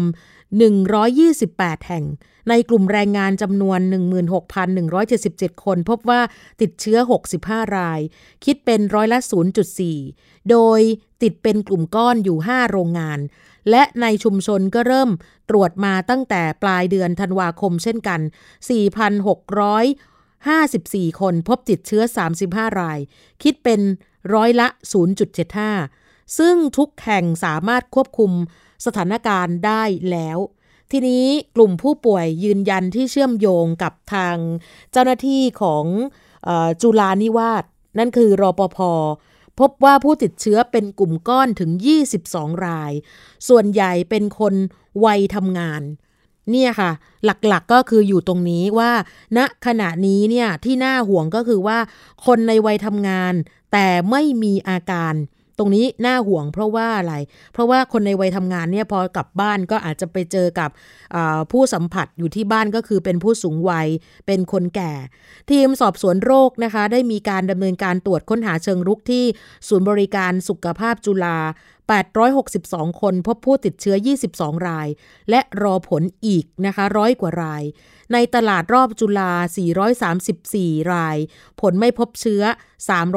[0.94, 2.06] 128 แห่ง
[2.50, 3.80] ในกลุ่มแรงงานจำนวน
[4.92, 6.22] 16,177 คน พบว่า
[6.62, 6.98] ติดเชื้อ
[7.38, 8.00] 65 ราย
[8.46, 9.20] คิดเป็นร้อยละ
[9.84, 10.80] 0.4 โดย
[11.24, 13.20] ติดเป็นกลุ่มก้อนอยู่ 5 โรงงาน
[13.70, 15.10] และในชุมชนก็เริ่ม
[15.50, 18.22] ตรวจมาตั้งแต่ปลายเดือนธันวาคมเช่นกัน
[20.36, 22.04] 4,654 คนพบติดเชื้อ
[22.42, 23.00] 35 ราย
[23.44, 23.82] คิดเป็น
[24.34, 24.68] ร้อยละ
[25.54, 28.32] 0.75 ซึ่งทุกแห่งสามารถควบคุม
[28.86, 30.40] สถานการณ์ได้แล้ว
[30.92, 34.36] ทีนี้กลุ่มผู้ป่วยยืนยันที่เชื่อมโยงกับทาง
[34.92, 35.86] เจ้าหน้าที่ของ
[36.48, 36.50] อ
[36.82, 37.64] จุลานิวาส
[37.98, 38.80] นั่นคือรอปภ
[39.60, 41.72] พบว่าผู้ติดเชื้อเป็นกลุ่มก้อนถึง
[42.18, 42.92] 22 ราย
[43.48, 44.54] ส่วนใหญ่เป็นคน
[45.06, 45.82] วัยทำงาน
[46.52, 46.92] เนี่ยค่ะ
[47.26, 48.92] หลักๆกก็คืออยู่ตรงนี้ว่า
[49.38, 51.78] ณขณะนี้เนี่ยที่น่าห่วงก็คือว่า
[52.26, 53.34] คนในวัยทำงาน
[53.72, 55.16] แต่ไม่มีอาการ
[55.60, 57.14] ตรงนี้น่าห่วงเพราะว่าอะไร
[57.54, 60.70] เพราะว่าคนในวัยทำงานเนี่ยพอกลับบ้านก็อาจจะไปเจอกับ
[61.52, 63.88] ผู้สัมผัสอยู่ที่บ้านก็คือเป็นผู้สูงวัย
[64.28, 64.94] เป็นคนแก่
[65.52, 69.24] ทีมสอบสวนโรคนะคะ ได้มีการดำเนินการตรวจค้นหาเชิงรุกที่
[69.68, 71.38] ศูนย์บริการสุขภาพจุฬา
[71.88, 73.96] 862 คนพบผู้ติดเชื้อ
[74.32, 74.88] 22 ราย
[75.30, 77.64] และรอผลอีกนะคะร้อยกว่าราย
[78.14, 79.32] ในตลาดรอบจุฬา
[80.12, 81.18] 434 ราย
[81.62, 82.44] ผลไม่พบเชื้อ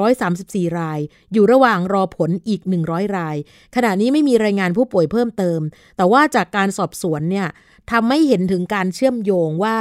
[0.02, 1.00] 334 ราย
[1.32, 3.36] อยู่ระหว่างรอผลอีก 100 ราย
[3.74, 5.60] ขณะนี้ไม่มีรายงานผู้ป่วยเพิ่มเติม
[5.96, 7.48] แต่ว่าจากการสอบสวนเนี่ย
[7.90, 9.78] ทำให้เห็นถึงการเชื่อมโยงว่า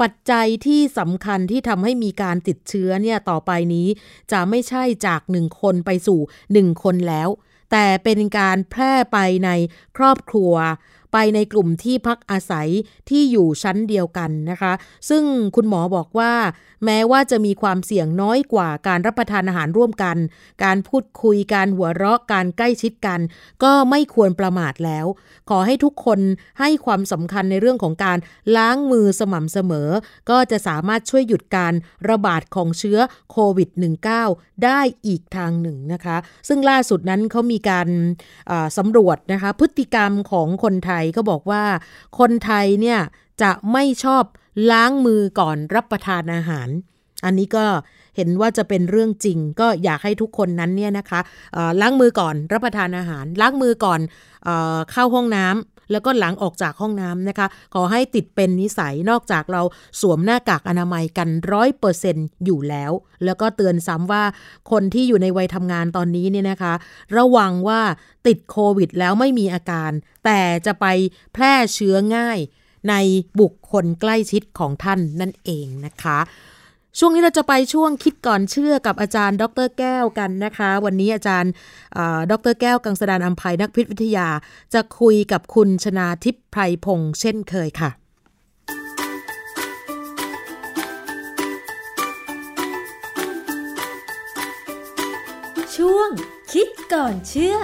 [0.00, 3.88] ปัจจัยที่สำคัญที่ทำให้มีการติดเชื้อเนี่ยต่อไปนี้
[4.32, 6.20] จะไม่ใช่จากหนึ่งคนไปสู่
[6.52, 7.28] 1คนแล้ว
[7.70, 9.50] แต่เป็นการแพร่ไปใน
[9.96, 10.54] ครอบครัว
[11.12, 12.68] ไปในกลุ่มที่พักอาศัย
[13.08, 14.72] ที่อยู่ชั้นเดียวกันนะคะ
[15.08, 15.24] ซึ่ง
[15.56, 16.32] คุณหมอบอกว่า
[16.84, 20.16] แม้ว่าจะมีความเสี่ยงน้อยกว่าการรับประทานอาหารร่วมกัน
[20.64, 23.20] การพูดคุยการหัวเราะการใกล้ชิดกัน
[23.62, 25.06] ก็ไม่ควรประมาทแล้ว
[25.50, 26.20] ขอให้ทุกคน
[26.60, 28.18] ให้ความสำคัญในเรื่องของการ
[28.56, 29.90] ล้างมือสม่ำเสมอ
[30.30, 31.74] ก็จะสามารถช่วยหยุดการ
[32.10, 32.98] ระบาดของเชื้อ
[33.32, 33.68] โควิด
[34.16, 36.16] -19 ได้อีกทางหนึ่งนะคะ
[36.48, 37.88] ซึ่งล่าสุดนั้นเขามีการ
[38.78, 41.62] สำรวจนะคะพฤติกรรมของคนไทยก็บอกว่า
[42.18, 43.00] คนไทยเนี่ย
[43.42, 44.24] จะไม่ชอบ
[44.70, 46.68] ล้างมือก่อนรับประทานอาหาร
[47.24, 47.64] อันนี้ก็
[48.16, 51.20] เห็นว่าจะเป็นเรื่องจริง ก็อยากให้ทุกคนนั้นเนี่ยนะคะ
[51.80, 54.00] ล้างมือก่อนรับประทานอาหาร ล้างมือก่อน
[54.44, 54.50] เอ
[54.92, 55.58] เข้าห้องน้ำ
[55.90, 59.62] แล้วก็หลังออกจากห้องน้ำนะคะ ขอให้ติดเป็นนิสัยนอกจากเรา
[60.00, 62.92] สวมหน้ากากอนามัยกันร้อยเปอร์เซ็นอยู่แล้ว
[63.24, 64.24] แล้วก็เตือนซ้ำว่า
[64.70, 66.74] คนที่อยู่ในวัยทำงานตอนนี้เนี่ยนะคะ
[67.16, 67.80] ระวังว่า
[68.26, 69.90] ติดโควิดแล้วไม่มีอาการ
[70.24, 70.86] แต่จะไป
[71.32, 72.38] แพร่เชื้อง่าย
[72.90, 72.94] ใน
[73.40, 76.18] บุคคลใกล้ชิดของท่านนั่นเองนะคะ
[76.98, 81.52] ช่วงนี้เราจะไปช่วงคิดก่อนเชื่อกับอาจารย์ ดรแก้วกันนะคะ วันนี้อาจารย์
[82.30, 84.28] ดรแก้วกังสดานอัมภัยนักพิษวิทยา
[84.74, 87.90] จะคุยกับคุณชนาทิพย์ไพรพงษ์เช่นเคยค่ะ
[95.76, 96.10] ช่วง
[96.52, 97.56] คิดก่อนเชื่อ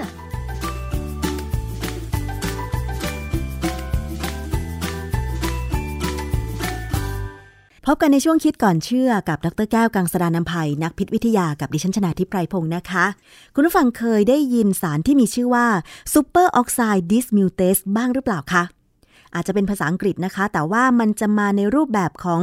[7.89, 13.05] พบกันในช่วงคิดก่อนเชื่อกับดรแก้วกังสดานนภัยนักพิษวิทยากับดิฉันชนาทิพไพรพงศ์นะคะ
[13.55, 15.66] คุณผู้ฟังเคยได้ยินสารที่มีชื่อว่า
[16.12, 18.62] superoxide dismutase บ้างหรือเปล่าคะ
[19.35, 22.43] อาจจะเป็นภาษาอังกฤษนะคะ แต่ว่ามันจะมาในรูปแบบของ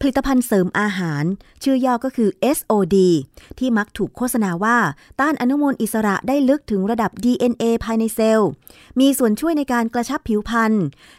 [0.00, 1.24] ผลิตภัณฑ์เสริมอาหาร
[1.62, 2.96] ชื่อย่อก็คือ SOD
[3.58, 4.76] ที่มักถูกโฆษณาว่า
[5.20, 8.50] ต้านอนุมูลอิสระได้ลึกถึงระดับ DNA ภายในเซลล์
[9.00, 10.72] มีส่วนช่วยในการกระชับผิวพรรณ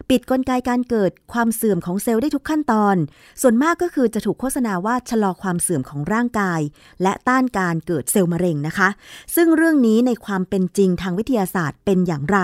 [0.10, 2.96] ปิดกลไกการเกิดความเสื่อมของเซลล์ได้ทุกขั้นตอน
[3.42, 6.62] ส่วนมากก็คือจะถูกโฆษณาว่าชะลอความเสื่อมของร่างกาย
[7.04, 8.90] และต้านการเกิดเซลล์มะเร็งนะคะ
[9.36, 12.40] ซึ่งเรื่องนี้ในความเป็นจริงทางวิทยาศาสตร์เป็นอย่างไร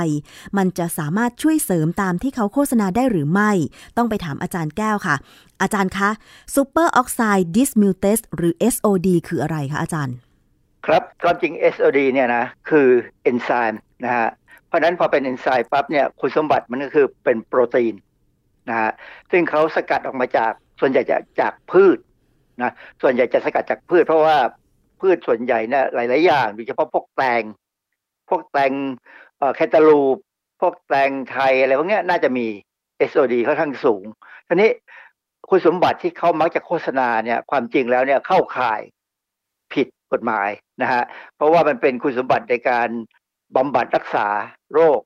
[0.57, 3.51] มันจะสามารถช่วยเสริมตามที่เขาโฆษณาได้หรือไม่
[3.97, 5.15] ต้องไปถามอาจารย์แก้วค่ะ
[5.61, 6.09] อาจารย์คะ
[6.55, 10.15] superoxide dismutase หรือ SOD คืออะไรคะอาจารย์
[10.85, 12.87] ครับความจริง SOD เนี่ยนะคือ
[13.23, 14.29] เอนไซม์นะฮะ
[14.67, 17.93] เพราะนั้นพอเป็นเอนไซม์ปั๊บเนี่ยคุณสมบัติมันก็คือเป็นโปรตีน
[18.69, 18.91] นะฮะ
[19.31, 21.97] ซึ่งเขาสกัดออกมาจากส่วนใหญ่จะจากพืช
[22.61, 24.37] นะส่วนใหญ่จะสกัดจากพืช เพราะว่า
[25.01, 27.43] พืชส่วนใหญ่เนี่ยหลาย ๆ อย่างโดยเฉพาะพวกแตง
[28.29, 28.71] พวกแตง
[29.55, 30.17] แคตาลูป
[30.59, 32.47] พวกแตงไทยอะไรพวกนี้น่าจะมี
[33.09, 34.05] SOD ค่อนข้างสูง
[34.47, 34.69] ทีนี้
[35.49, 38.81] คุณสมบัติที่เขามักจะโฆษณาเนี่ย ความจริงแล้วเนี่ยเข้าข่าย
[39.73, 40.49] ผิดกฎหมาย
[40.81, 41.03] นะฮะ
[41.35, 42.89] เพราะว่ามันเป็นคุณสมบัติในการ
[43.55, 44.27] บำบัดรักษา
[44.73, 44.99] โรค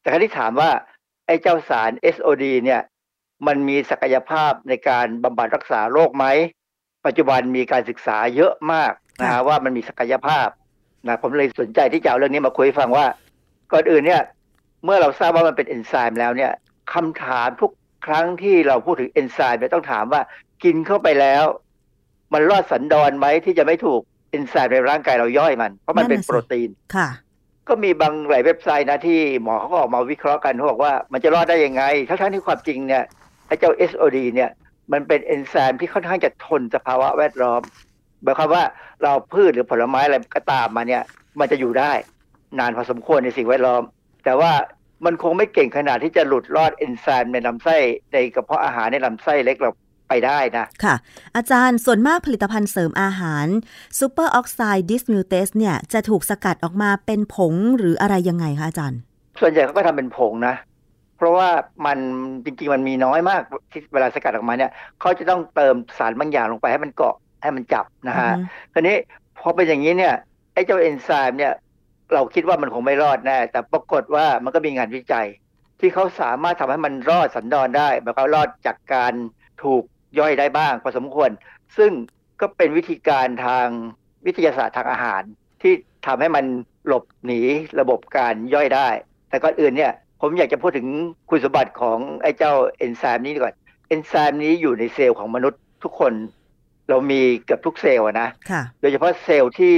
[0.00, 0.70] แต่ครที่ถามว่า
[1.26, 2.80] ไอ้เจ้าสาร SOD เนี่ย
[3.46, 6.26] มันมีศักยภาพในการบำบัดรักษาโรคไหม
[7.06, 8.92] ปัจจุบันมีการศึกษาเยอะมาก
[9.22, 10.48] นะฮะว่ามันมีศักยภาพ
[11.06, 13.06] นะผมเลยสนใจที่จะเอาเรื่องนี้มาคุยฟังว่า
[13.72, 14.22] ก่อนอื่นเนี่ย
[14.84, 16.52] เมื่อเราทราบว่ามันเป็นเอนไซม์แล้วเนี่ย
[16.94, 17.72] คำถามทุก
[18.06, 20.20] ครั้งที่เราพูดถึงเอนไซม์เนี่ยต้องถามว่า
[20.64, 21.44] กินเข้าไปแล้ว
[22.32, 24.00] มันรอดสันดอนไหมที่จะไม่ถูก
[24.30, 27.08] เอนไซม์ในร่างกายเราย่อยมัน เพราะมันเป็นโปรตีนค่ะ
[27.68, 33.04] ก็มีบางหลายเว็บไซต์นะที่หมอเขาก็ออกมาวิเคราะห์กันเขาบอกว่ามันจะรอดได้ยังไงทั้งที่ความจริงเนี่ย
[33.46, 34.50] ไอ้เจ้า SOD เนี่ย
[34.92, 37.60] มันเป็นเอนไซม์ที่ค่อนข้างจะทนสภาวะแวดล้อม
[38.22, 38.64] หมายความว่า
[39.02, 41.02] เราพืชหรือผลไม้อะไรก็ตามมาเนี่ย
[41.40, 41.92] มันจะอยู่ได้
[42.58, 43.82] นานพอสมควรในสิ่งแวดล้อม
[44.24, 44.52] แต่ว่า
[45.04, 47.76] มันคงไม่เก่งขนาดที่จะหลุดรอดเอนไซม์ในลำไส้
[48.12, 49.70] ในกระเพาะอาหารในลำไส้เล็กเรา
[50.08, 50.94] ไปได้นะ ค่ะ
[51.36, 53.46] อาจารย์ส่วนมากผลิตภัณฑ์เสริมอาหาร
[53.98, 59.00] superoxide dismutase เนี่ยจะถูกสกัดออกมาเป็นผงหรืออะไรยังไงคะอาจารย์
[59.40, 60.54] ส่วนใหญ่เขาก็ทำเป็นผงนะ
[61.16, 61.48] เพราะว่า
[61.86, 61.98] มัน
[62.44, 68.32] จริงๆมันมีน้อยมากที่เวลาสกัดออกมาเนี่ยเขาจะต้องเติมสารบางอย่างลงไปให้มันเกาะให้มันจับนะฮะ
[68.72, 68.96] คราวนี้
[69.38, 70.14] พอเป็นอย่างนี้เนี่ย
[70.54, 71.52] ไอ้เจ้าเอนไซม์เนี่ย
[72.14, 75.26] เราคิดว่ามันคงไม่รอดแน่ แต่ปรากฏว่ามันก็มีงานวิจัย
[75.80, 79.12] ที่เขาสามารถทำให้มันรอดสันดอนได้แบบเขารอดจากการ
[79.62, 79.82] ถูก
[80.18, 81.30] ย่อยได้บ้างพอสมควร
[81.78, 81.92] ซึ่ง
[82.40, 83.66] ก็เป็นวิธีการทาง
[84.26, 85.22] วิทยาศาสตร์ทางอาหาร
[85.62, 85.72] ที่
[86.06, 86.44] ทำให้มัน
[86.86, 87.40] หลบหนี
[87.80, 88.88] ระบบการย่อยได้
[89.28, 90.86] แต่ก่อนอื่นเนี่ยผมอยากจะพูดถึง
[91.30, 93.54] คุณสมบัติของไอ้เจ้าเอนไซม์นี้ก่อน
[93.88, 96.12] เอนไซม์นี้อยู่ในเซลล์ของมนุษย์ทุกคน
[96.88, 98.28] เรามีเกือบทุกเซลล์นะ
[98.80, 99.76] โดยเฉพาะเซลล์ที่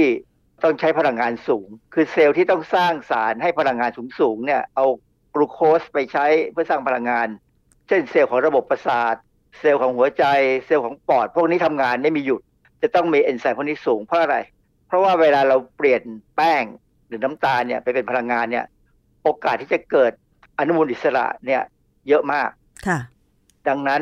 [0.63, 4.85] ต้องใช้พลังงานสูง คือเซลล์ที่ต้องสร้างสารให้พลังงานสูงๆเนี่ยเอา
[5.33, 7.27] กลูโคสไปใช้เพื่อสร้างพลังงาน
[7.87, 9.15] เช่นเซลล์ของระบบประสาท
[9.59, 10.23] เซลล์ของหัวใจ
[10.65, 12.41] เซลล์ของปอด พวกนี้ทำงานไม่มีหยุด
[12.81, 14.37] จะต้องมีเอนไซม์พวกนี้สูงเพราะอะไร
[14.87, 16.01] เพราะว่าเวลาเราเปลี่ยน
[16.35, 16.63] แป้ง
[17.07, 18.65] หรือน้ำตาลเนี่ยไปเป็นพลังงานเนี่ย
[19.23, 20.11] โอกาสที่จะเกิด
[20.59, 21.61] อนุมูลอิสระเนี่ย
[22.07, 22.49] เยอะมาก
[22.87, 22.99] ค่ะ
[23.67, 24.01] ดังนั้น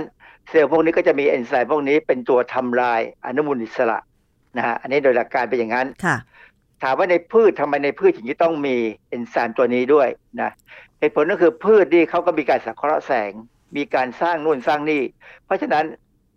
[0.50, 3.98] เซลล์พวกนี้ก็จะมีเอนไซม์พวกนี้เป็นตัวทำลายอนุมูลอิสระ
[4.58, 6.16] นะฮะอันนี้โดยหลักการเป็นอย่างนั้นค่ะ
[6.84, 8.76] ถามว่าในพืชทำไมในพืชถึงจะต้องมี
[9.10, 10.08] เอนไซม์ตัวนี้ด้วย
[10.42, 10.52] นะ
[11.00, 13.32] เหตุผลก็คือพืชนี่เขาก็มีการสังเคราะห์แสง
[13.78, 15.02] มีการสร้างนู่นสร้างนี่
[15.46, 15.86] เพราะฉะนั้น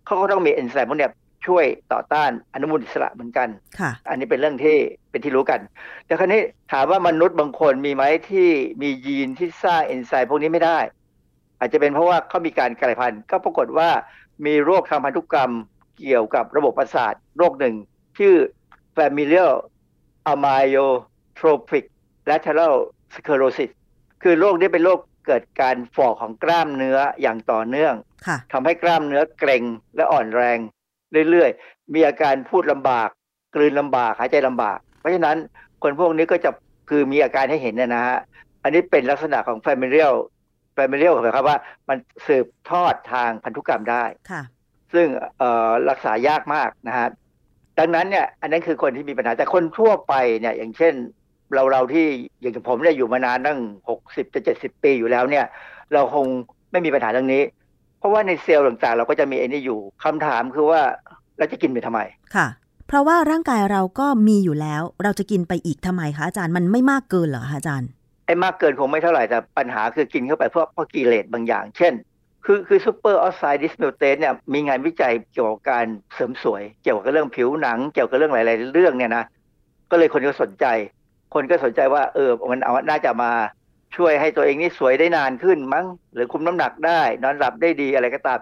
[0.06, 1.10] เขาก็ต้องมีเอนไซม์พวกนี้
[1.46, 4.76] ช่วยต่อต้านอนุมูลอิสระเหมือนกันค่ะอันนี้เป็นเรื่องที่
[5.10, 5.60] เป็นที่รู้กัน
[6.06, 6.40] แต่คราวนี้
[6.72, 8.48] ถามว่ามนุษย์บางคนมีไหมที่
[8.82, 10.78] มียีนที่สร้างเอนไซม์พวกนี้ไม่ได้
[11.58, 13.90] อาจจะเป็นเพราะว่าเขามีการกลายพันธุ์ ก็ปรากฏว่า
[14.46, 15.52] มีโรคทางพันธุกรรม
[15.98, 17.74] เกี่ยวกับระบบประสาทโรคหนึ่ง
[18.18, 18.34] ชื่อ
[18.96, 19.52] familial
[20.32, 21.84] amyotrophic
[22.30, 22.74] lateral
[23.14, 23.70] sclerosis
[24.22, 27.94] คือโรคนี้เป็นโรคเกิดการฝ่อของกล้ามเนื้ออย่างต่อเนื่อง
[28.52, 29.62] ทำให้กล้ามเนื้อเกร็ง
[29.96, 30.58] และอ่อนแรง
[31.30, 33.08] เรื่อยๆ มีอาการพูดลำบาก
[33.54, 35.36] กลืนลำบาก หายใจลำบาก เพราะฉะนั้น
[35.82, 36.50] คนพวกนี้ก็จะ
[36.90, 38.18] คือมีอาการให้เห็นนะฮะ
[38.62, 40.14] อันนี้เป็นลักษณะของ familial
[40.76, 41.58] familial หมายความว่า
[41.88, 44.42] มันสืบทอดทางพันธุกรรมได้ค่ะ
[44.94, 45.06] ซึ่ง
[45.38, 47.08] เอ่อรักษายากมากนะฮะ
[47.78, 50.94] ดังนั้นเนี่ยอันนั้นคือคนที่มีปัญหาแต่คนทั่วไปเนี่ยอย่างเช่น
[51.54, 52.06] เราเราที่
[52.40, 53.58] อย่างผมเนี่ยอยู่มานานตั้ง
[53.88, 55.46] หกสิบจะเจ็ดสิบปีอยู่แล้วเนี่ย
[55.92, 56.26] เราคง
[56.70, 57.42] ไม่มีปัญหาเรื่องนี้
[57.98, 60.80] เพราะว่าในเซลล์ต่างๆ เราก็จะมีไอ้นี่อยู่คำถามคือว่า
[61.38, 62.00] เราจะกินไปทำไม
[62.36, 62.46] ค่ะ
[62.88, 67.88] เพราะว่าร่างกายเราก็มีอยู่แล้ว เราจะกินไปอีกทำไมคะอาจารย์มันไม่มากเกินเหรอคะอาจารย์
[68.26, 71.92] ไอ้มากเกินคงไม่เท่าไหร่แต่ปัญหาคือกินเข้าไปเพราะเพราะกิเลสบางอย่าง เช่น
[72.44, 79.24] คือคือ superoxide dismutase เนี่ยมีงานวิจัยเกี่ยวกับการเสริมสวย เกี่ยวกับเรื่องผิวหนัง เกี่ยวกับเรื่องหลาย ๆ เรื่องเนี่ยนะ
[79.90, 80.66] ก็เลยคนก็สนใจ
[81.34, 83.32] คนก็สนใจว่าเออมันเอาน่าจะมา
[83.96, 88.38] ช่วยให้ตัวเองนี่สวยได้นานขึ้นมั้ง หรือคุมน้ำหนักได้ นอนหลับได้ดีอะไรก็ตาม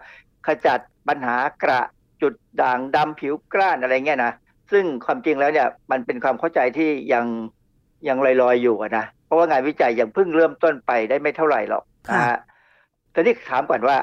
[0.46, 0.78] ขจัด
[1.08, 1.80] ปัญหากระ
[2.22, 4.32] จุดด่างดำผิวกร้านอะไรเงี้ยนะ
[4.72, 7.26] ซึ่งความจริงแล้วเนี่ยมันเป็นความเข้าใจที่ยัง
[8.08, 11.84] ยังลอยๆอยู่นะเพราะว่างานวิจัยยังเพิ่งเริ่มต้นไปได้ไม่เท่าไหร่หรอก
[12.14, 12.38] นะฮะ
[13.12, 13.96] แต่นี่ถามก่อนว่า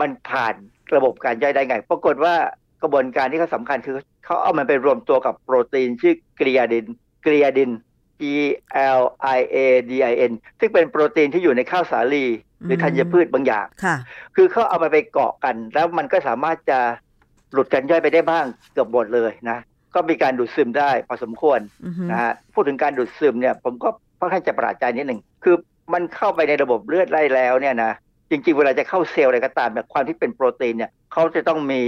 [0.00, 0.54] มันผ่าน
[0.96, 2.34] ระบบการย่อยได้ไง ปรากฏว่า
[2.82, 6.86] กระบวนการที่เขาสำคัญคือเขาเอามันไปรวมตัวกับโปรตีนชื่อกรียาดิน
[7.26, 7.70] กรียาดิน
[8.20, 8.24] G
[8.98, 9.02] L
[9.36, 9.56] I A
[9.90, 12.24] D I N ซึ่งเป็นโปรตีนที่อยู่ในข้าวสาลี
[12.64, 13.96] หรือธัญพืชบางอย่างค่ะ
[14.36, 16.78] คือเขาเอามาไปเกาะกัน แล้วมันก็สามารถจะ
[17.52, 19.58] หลุดกันย่อยไปได้บ้างเกือบหมดเลยนะ
[19.94, 23.88] ก็มีการดูดซึมได้พอสมควรอือฮึนะฮะ พูดถึงการดูดซึมเนี่ย ผมก็
[24.18, 25.56] ค่อนข้างจะประหลาดใจนิดหนึ่ง คือ
[25.92, 27.92] มันเข้าไปในระบบเลือดได้แล้วเนี่ยนะ
[28.30, 31.80] จริงๆ เวลาจะเข้าเซลล์อะไรก็ตามเนี่ยความที่เป็นโปรตีนเนี่ยเขาจะต้องมี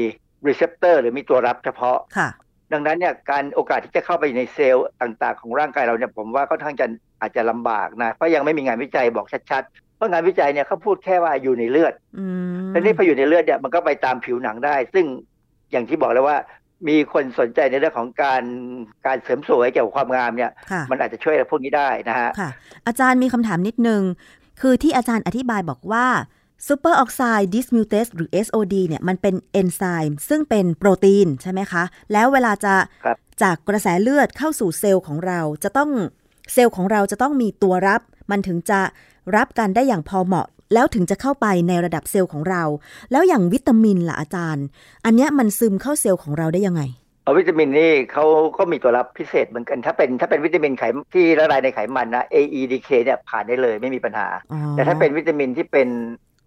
[0.48, 2.28] receptor หรือมีตัวรับเฉพาะค่ะ
[2.72, 6.86] ดังนั้นเนี่ยการโอกาสที่จะเข้าไปในเซลล์ต่างๆ ของร่างกายเราเนี่ยผมว่าค่อนข้างจะ
[7.20, 12.26] อาจจะลำบากนะเพราะยังไม่มีงานวิจัยบอกชัดๆเพราะงานวิจัยเนี่ยเขาพูดแค่ว่าอยู่ในเลือดอื
[12.66, 15.04] มแต่นี่พออยู่ในเลือดเนี่ยมันก็ไปตามผิวหนังได้ ซึ่ง
[15.72, 16.38] อย่างที่บอกแล้วว่า
[16.88, 18.42] มีคนสนใจในเรื่องของการ
[19.06, 22.50] การเสริมสวยเกี่ยวกับความงามเนี่ยค่ะมันอาจจะช่วยพวกนี้ได้นะฮะค่ะ
[22.86, 24.02] อาจารย์มีคำถามนิดนึง
[24.60, 26.06] คือที่อาจารย์อธิบายบอกว่า
[26.66, 31.82] superoxide dismutase หรือ SOD เนี่ยมันเป็นเอนไซม์ซึ่งเป็นโปรตีนใช่ไหมคะ
[32.12, 32.74] แล้วเวลาจะ
[33.04, 35.90] ครับจากกระแสเลือดเข้าสู่เซลล์ของเราจะต้อง
[36.52, 38.00] เซลล์ของเราจะต้องมีตัวรับ
[38.30, 38.80] มันถึงจะ
[39.36, 42.62] รับกันได้อย่างพอเหมาะ แล้วถึงจะเข้าไปในระดับเซลล์ของเรา
[43.10, 44.64] แล้วอย่างวิตามินล่ะอาจารย์
[45.04, 46.82] อันเนี้ยมันซึมเข้าเซลล์ของเราได้ยังไง
[47.22, 48.24] เอาวิตามินนี่เขา
[48.58, 55.88] ก็มีตัวรับพิเศษเหมือนกัน ถ้าเป็นถ้าเป็นวิตามินไขมที่ละลายในไขมันนะ AEDK เนี่ยผ่านได้เลยไม่มีปัญหาอ๋อแต่ถ้าเป็นวิตามินที่เป็น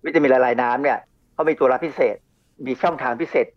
[0.06, 0.98] วิตามินละลายน้ำเนี่ย
[1.34, 2.16] เขามีตัวรับพิเศษ
[2.66, 3.48] มีช่องทางพิเศษ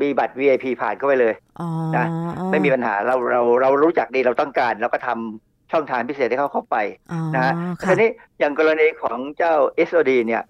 [0.00, 2.06] มีบัตร VIP ผ่านเข้าไปเลยอ๋อนะ
[2.50, 6.76] ไม่มีปัญหาเราเราเรารู้จักดีเราต้องการเราก็ทำช่องทางพิเศษให้เขาเข้าไป
[7.12, 7.52] อ๋อนะฮะ
[7.82, 9.54] ค่ะทีนี้อย่างกรณีของเจ้า
[9.88, 10.42] SOD เนี่ย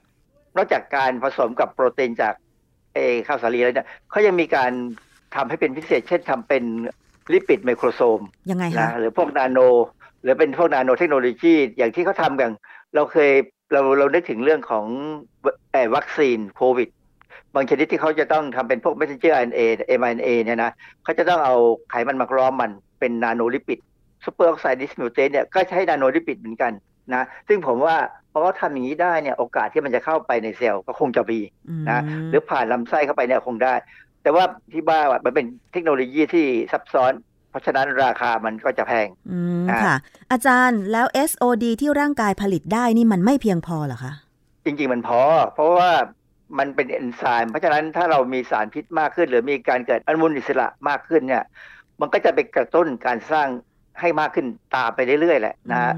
[0.56, 2.34] นอกจากการผสมกับโปรตีนจาก
[2.94, 4.72] เออข้าวสาลีแล้วเนี่ยเขายังมีการ
[5.36, 6.64] ทำให้เป็นพิเศษ เช่นทำเป็น
[7.32, 8.20] ลิปิดไมโครโซม
[8.50, 9.58] ยังไงคะนะหรือพวกนาโน
[10.22, 12.50] หรือเป็นพวกนาโนเทคโนโลยีอย่างที่เขาทำกัน
[12.94, 13.30] เราเคย
[13.72, 14.86] เราเรานึกถึงเรื่องของ
[15.72, 16.88] เอ่อวัคซีนโควิด
[17.54, 19.60] บางชนิดที่เขาจะต้องทำเป็นพวก messenger RNA
[20.00, 20.72] mRNA เนี่ยนะ
[21.04, 21.54] เขาจะต้องเอา
[21.90, 22.70] ไขมันมาล้อมมัน
[23.00, 23.78] เป็น nanolipid
[24.24, 26.72] superoxide dismutase เนี่ยก็ใช้ nanolipid เหมือนกัน
[27.14, 27.96] นะซึ่งผมว่า
[28.30, 31.40] เพราะเขาทำอย่างนี้ได้เนี่ยโอกาสที่มันจะเข้าไปในเซลล์ก็คงจะมี
[31.90, 33.74] นะหรือผ่านลำไส้เข้าไปเนี่ยคงได้
[34.26, 37.12] แต่ว่าที่บ้าว่ามันเป็นเทคโนโลยีที่ซับซ้อน
[37.50, 39.96] เพราะฉะนั้นราคามันก็จะแพงอืมอ่าค่ะ
[40.32, 44.12] อาจารย์แล้ว SOD ที่ร่างกายผลิตได้นี่มันไม่เพียงพอเหรอคะ
[44.64, 45.20] จริง ๆ มันพอ
[45.54, 45.90] เพราะว่า
[46.58, 51.44] มันเป็นเอนไซม์เพราะฉะนั้นถ้าเรามีสารพิษมากขึ้น หรือมีการเกิดอนุมูลอิสระมากขึ้นเนี่ย
[52.00, 53.48] มันก็จะไปกระตุ้นการสร้าง
[54.00, 54.46] ให้มากขึ้น
[54.76, 55.92] ตามไปเรื่อยๆแหละนะฮะ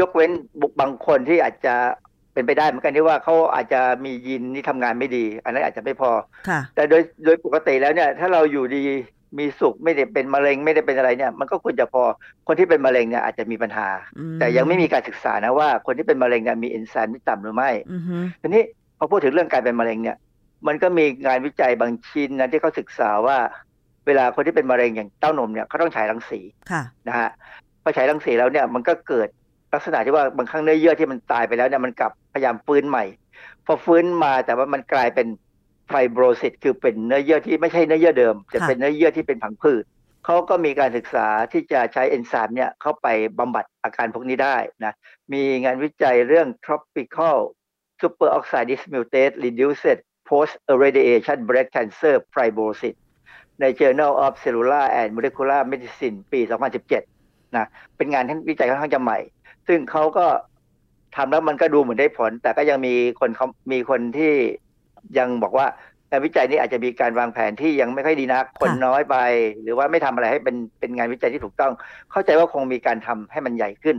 [0.00, 1.74] ยกเว้นบุคบางคนที่อาจจะ
[2.34, 6.10] เป็นไปได้เหมือนกันที่ว่าเขาอาจจะมียีนที่ทำงานไม่ดี อันนั้นอาจจะไม่พอ
[6.48, 8.82] ค่ะแต่โดยโดยปกติแล้วเนี่ย ถ้าเราอยู่ดี
[9.38, 12.02] มีสุขไม่ได้เป็นมะเร็งไม่ได้เป็นอะไรเนี่ย มันก็ควรจะพอ
[12.46, 13.88] คนที่เป็นมะเร็งเนี่ยอาจจะมีปัญหา
[14.40, 18.62] แต่ยังไม่มีการศึกษานะว่าคนที่เป็นมะเร็งเนี่ยมีเอนไซม์ที่ต่ำหรือไม่อือฮึทีนี้
[18.98, 20.16] พอพูดถึงเรื่องการเป็นมะเร็งเนี่ย
[20.66, 23.36] มันก็มีงานวิจัยบางชิ้นนะที่เขาศึกษาว่า
[24.06, 27.30] เวลาคนที่เป็นมะเร็งอย่างเต้านมเนี่ยเขาต้องฉายรังสีค่ะนะฮะ
[27.82, 29.28] พอฉายรังสีแล้วเนี่ยมันก็เกิด
[29.74, 33.04] ลักษณะที่ว่าบางครั้งเนื้อเยื่อที่มันตายไปแล้วเนี่ยมันกลับพยายามฟื้นใหม่
[33.66, 35.26] พอฟื้นมาแต่ว่ามันกลายเป็น
[35.88, 39.84] ไฟโบรซิตคือเป็นเนื้อเยื่อที่ไม่ใช่เนื้อเยื่อเดิมแต่เป็นเนื้อเยื่อที่เป็นผังผืด
[40.24, 43.06] เขาก็มีการศึกษาที่จะใช้เอนไซม์เนี่ยเข้าไป
[43.38, 44.94] บำบัดอาการพวกนี้ได้นะ
[45.32, 47.38] มีงานวิจัยเรื่อง tropical
[48.00, 49.98] superoxide dismutase reduced
[50.28, 52.94] post irradiation breast cancer fibrosis
[53.60, 56.40] ใน Journal of Cellular and Molecular Medicine ปี
[56.98, 57.66] 2017นะ
[57.96, 59.18] เป็นงานที่วิจัยค่อนข้างจะใหม่
[59.68, 60.26] ซึ่งเขาก็
[61.16, 64.32] ทำแล้วมันก็ดูเหมือนได้ผล แต่ก็ยังมีคนเขามีคนที่
[65.18, 65.66] ยังบอกว่า
[66.10, 69.16] การวิจัยนี้อาจจะมีการวางแผนที่ยังไม่ค่อยดีนักคนน้อยไป
[69.62, 71.72] หรือว่าไม่ทำอะไรให้เป็นเป็นงานวิจัยที่ถูกต้อง
[72.10, 73.96] เข้าใจว่าคงมีการทำให้มันใหญ่ขึ้น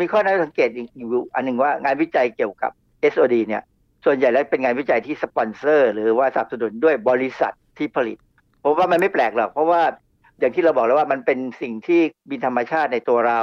[0.00, 2.70] มีข้อน่าสังเกตอีกอยู่อันหนึ่งว่างานวิจัยเกี่ยวกับ
[3.12, 3.62] SOD เนี่ย
[4.04, 8.16] ส่วนใหญ่แล้วเป็นงานวิจัยที่สปอนเซอร์ หรือว่าสนับสนุนด้วยบริษัทที่ผลิต
[8.64, 9.82] ผมว่ามันไม่แปลกหรอกเพราะว่า
[10.38, 12.00] อย่างที่เราบอกแล้วว่ามันเป็นสิ่งที่
[12.30, 13.40] มีธรรมชาติในตัวเรา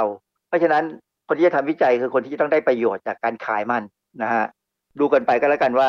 [0.48, 0.84] เพราะฉะนั้น
[1.32, 3.82] คนที่จะทำวิจัยคือคนที่จะต้องได้ประโยชน์จากการขายมัน
[4.22, 4.44] นะฮะ
[4.98, 5.88] ดูกันไปก็แล้วกันว่า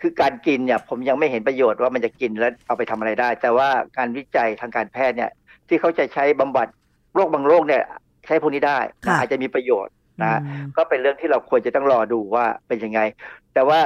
[0.00, 5.30] คือการกินเนี่ยผมยังไม่เห็นประโยชน์ว่ามันจะกินแล้วเอาไปทำอะไรได้ แต่ว่าการวิจัยทางการแพทย์เนี่ย
[5.68, 6.66] ที่เขาจะใช้บำบัด
[7.14, 7.82] โรคบางโรคเนี่ย
[8.26, 8.78] ใช้พวกนี้ได้
[9.18, 10.40] อาจจะมีประโยชน์นะ
[10.76, 13.00] ก็เป็นเรื่องที่เราควรจะต้องรอดูว่าเป็นยังไง
[13.54, 13.78] แต่ว่า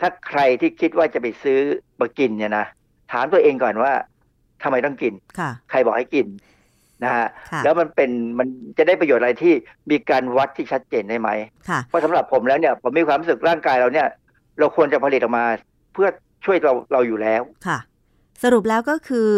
[0.00, 1.60] ถ้าใครที่คิดว่าจะไปซื้อ
[2.00, 2.66] มากินเนี่ยนะ
[3.12, 3.92] ถามตัวเองก่อนว่า
[4.62, 5.12] ทำไมต้องกิน
[5.70, 6.26] ใครบอกให้กิน
[7.04, 7.26] นะฮะ
[7.64, 9.54] แล้วมันเป็นมันจะได้ประโยชน์อะไรที่
[9.90, 11.30] มีการวัดที่ชัดเจนได้ไหม
[11.88, 14.08] เพราะสำหรับผมแล้วเนี่ยผมมีความรู้สึกร่างกายเราเนี่ย
[14.58, 15.44] เราควรจะผลิตออกมา
[15.92, 16.08] เพื่อ
[16.44, 17.78] ช่วยเราเราอยู่แล้วค่ะ
[18.44, 19.30] สรุปแล้วก็คือ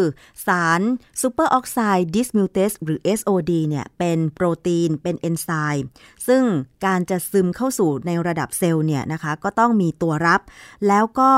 [0.47, 0.81] สาร
[1.21, 5.49] superoxide dismutase หรือ SOD เนี่ย เป็นโปรตีนเป็นเอนไซ
[5.81, 5.89] ม์
[6.29, 6.43] ซึ่ง
[6.87, 10.41] การจะซึมเข้าสู่ในระดับเซลล์เนี่ยนะคะ ก็ต้องมีตัวรับ
[10.89, 11.31] แล้วก็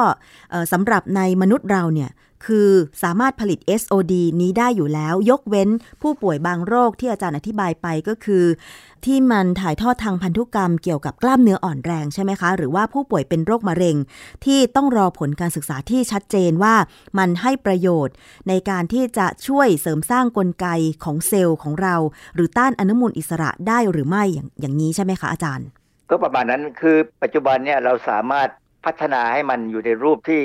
[0.72, 2.10] สำหรับในมนุษย์เราเนี่ย
[2.46, 2.70] คือ
[3.02, 5.68] สามารถผลิต SOD นี้ได้อยู่แล้ว ยกเว้น
[6.02, 8.44] ผู้ป่วยบางโรคที่อาจารย์อธิบายไปก็คือ
[9.04, 13.96] ที่มันถ่ายทอดทางพันธุกรรมเกี่ยวกับกล้ามเนื้ออ่อนแรงใช่ไหมคะ หรือว่าผู้ป่วยเป็นโรคมะเร็ง
[14.44, 16.74] ที่ต้องรอผลการศึกษาที่ชัดเจนว่า
[17.18, 18.14] มันให้ประโยชน์
[18.48, 20.66] ในการที่จะช่วยเสริมสร้างกลไก
[21.04, 21.96] ของเซลล์ของเรา
[22.34, 25.66] หรือต้านอนุมูลอิสระได้หรือไม่อย่างอย่างนี้ใช่ไหมคะอาจารย์
[26.10, 28.48] ก็ประมาณนั้นคือปัจจุบันเนี่ยเราสามารถ
[28.84, 30.42] พัฒนาให้มันอยู่ในรูปที่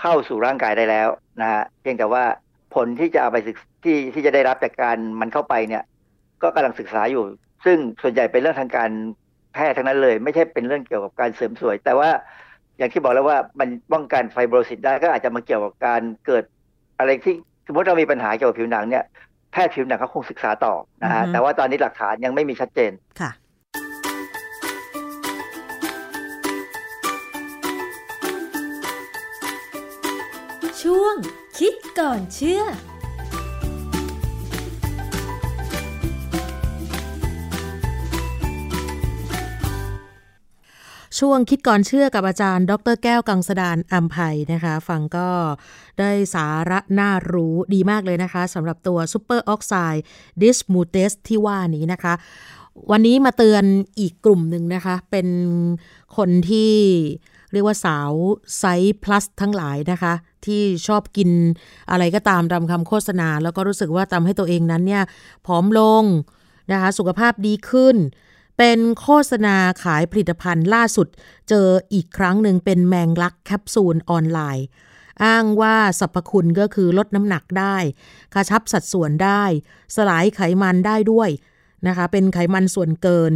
[0.00, 1.08] เข้าสู่ร่างกายได้แล้ว
[1.40, 2.24] นะฮะเพียงแต่ว่า
[2.74, 5.82] ผลที่จะเอาไปศึกที่ที่จะได้รับจากการมันเข้าไปเนี่ย
[6.42, 7.24] ก็กำลังศึกษาอยู่
[7.64, 8.90] ซึ่งส่วนใหญ่เป็นเรื่องทางการ
[9.54, 12.08] แพทย์ทั้งนั้นเลย ไม่ใช่เป็นเรื่องเกี่ยวกับการเสริมสวย แต่ว่า
[12.78, 16.44] อย่างที่บอกแล้วว่ามันป้องกันไฟโบรซิสได้ก็อาจจะมาเกี่ยวกับการเกิด
[16.98, 17.34] อะไรที่
[17.66, 19.04] สมมติเรามีปัญหาเกี่ยวกับผิวหนังเนี่ย
[19.52, 22.92] แพทย์ผิวหนังเขาคงศึกษาต่อนะฮะแต่ว่าตอนนี้หลักฐานยังไม่มีชัดเจน
[31.16, 31.18] ง
[31.58, 32.62] คิดก่อนเชื่อ
[41.20, 45.28] ช่วงคิดก่อนเชื่อกับอาจารย์ ดรแก้วกังสดานอัมภัยนะคะ ฟังก็
[45.98, 52.14] ได้สาระน่ารู้ดีมากเลยนะคะสำหรับตัว superoxide dismutase ที่ว่านี้นะคะ
[52.90, 53.64] วันนี้มาเตือน
[54.00, 55.28] อีกกลุ่มหนึ่งนะคะ เป็น
[56.16, 56.72] คนที่
[57.52, 58.12] เรียกว่าสาว
[58.58, 60.12] ไซส์ plus ทั้งหลายนะคะ
[60.48, 61.30] ที่ชอบกิน
[61.90, 65.04] อะไรก็ตามตามคำโฆษณา แล้วก็รู้สึกว่าทำให้ตัวเองนั้นเนี่ย
[65.46, 66.04] ผอมลง
[66.72, 67.96] นะคะสุขภาพดีขึ้น
[68.58, 71.08] เป็นโฆษณาขายผลิตภัณฑ์ล่าสุด
[71.48, 74.66] เจออีกครั้งหนึ่งเป็นแมงลักแคปซูลออนไลน์
[75.24, 77.76] อ้างว่าสรรพคุณก็คือลดน้ำหนักได้
[78.34, 79.42] กระชับสัดส่วนได้
[79.96, 81.30] สลายไขมันได้ด้วย
[81.88, 83.32] นะคะเป็นไขมันส่วนเกิน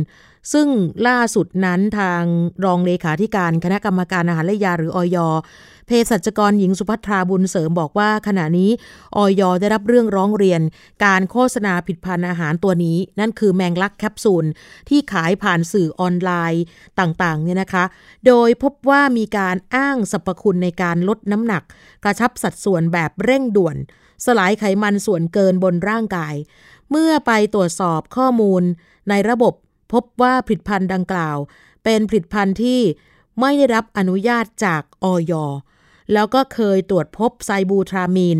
[0.52, 0.68] ซึ่ง
[1.08, 2.22] ล่าสุดนั้นทาง
[2.64, 5.18] รองเลขาธิการคณะกรรมการอาหารและยาหรือออย
[5.86, 8.70] เภสัชกรหญิงสุภัทราบุญเสริมบอกว่า ขณะนี้
[9.16, 10.60] ออยได้รับเรื่องร้องเรียน
[11.04, 14.44] การโฆษณาผิดพันอาหารตัวนี้ นั่นคือแมงลักแคปซูล
[14.88, 16.64] ที่ขายผ่านสื่อออนไลน์
[17.00, 17.84] ต่างๆเนี่ยนะคะ
[18.26, 21.62] โดยพบว่ามีการอ้างสรรพคุณในการลดน้ำหนัก
[22.04, 23.76] กระชับสัดส่วนแบบเร่งด่วน
[24.26, 26.34] สลายไขมันส่วนเกินบนร่างกาย
[26.90, 28.62] เมื่อไปตรวจสอบข้อมูล
[29.08, 29.54] ในระบบ
[29.92, 31.38] พบว่าผลิตภัณฑ์ดังกล่าว
[31.84, 32.80] เป็นผลิตภัณฑ์ที่
[33.40, 35.32] ไม่ได้รับอนุญาตจากออย
[36.12, 38.38] แล้วก็เคยตรวจพบไซบูทรามีน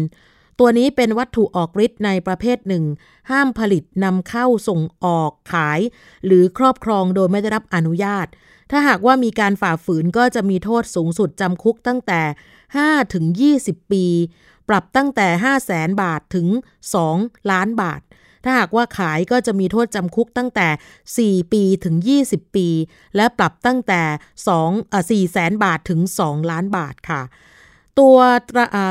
[0.59, 2.85] ตัวนี้เป็นวัตถุออกฤทธิ์ในประเภทหนึ่ง
[3.31, 5.81] ห้ามผลิตนำเข้าส่งออกขาย
[6.27, 8.27] หรือครอบครองโดยไม่ได้รับอนุญาต
[8.71, 12.21] ถ้าหากว่ามีการฝ่าฝืนก็จะมีโทษสูงสุดจำคุกตั้งแต่
[12.69, 13.25] 5 ถึง
[13.61, 14.05] 20 ปี
[14.69, 16.49] ปรับตั้งแต่ 5 0 0แสนบาทถึง
[16.99, 18.01] 2 ล้านบาท
[18.45, 22.69] ถ้าหากว่าขายก็จะมีโทษจำคุกตั้งแต่ 4 ปีถึง 20 ปี
[23.17, 24.03] และปรับตั้งแต่
[24.49, 27.23] 2อ่า4แสนบาทถึง 2 ล้านบาทค่ะ
[28.01, 28.17] ตัว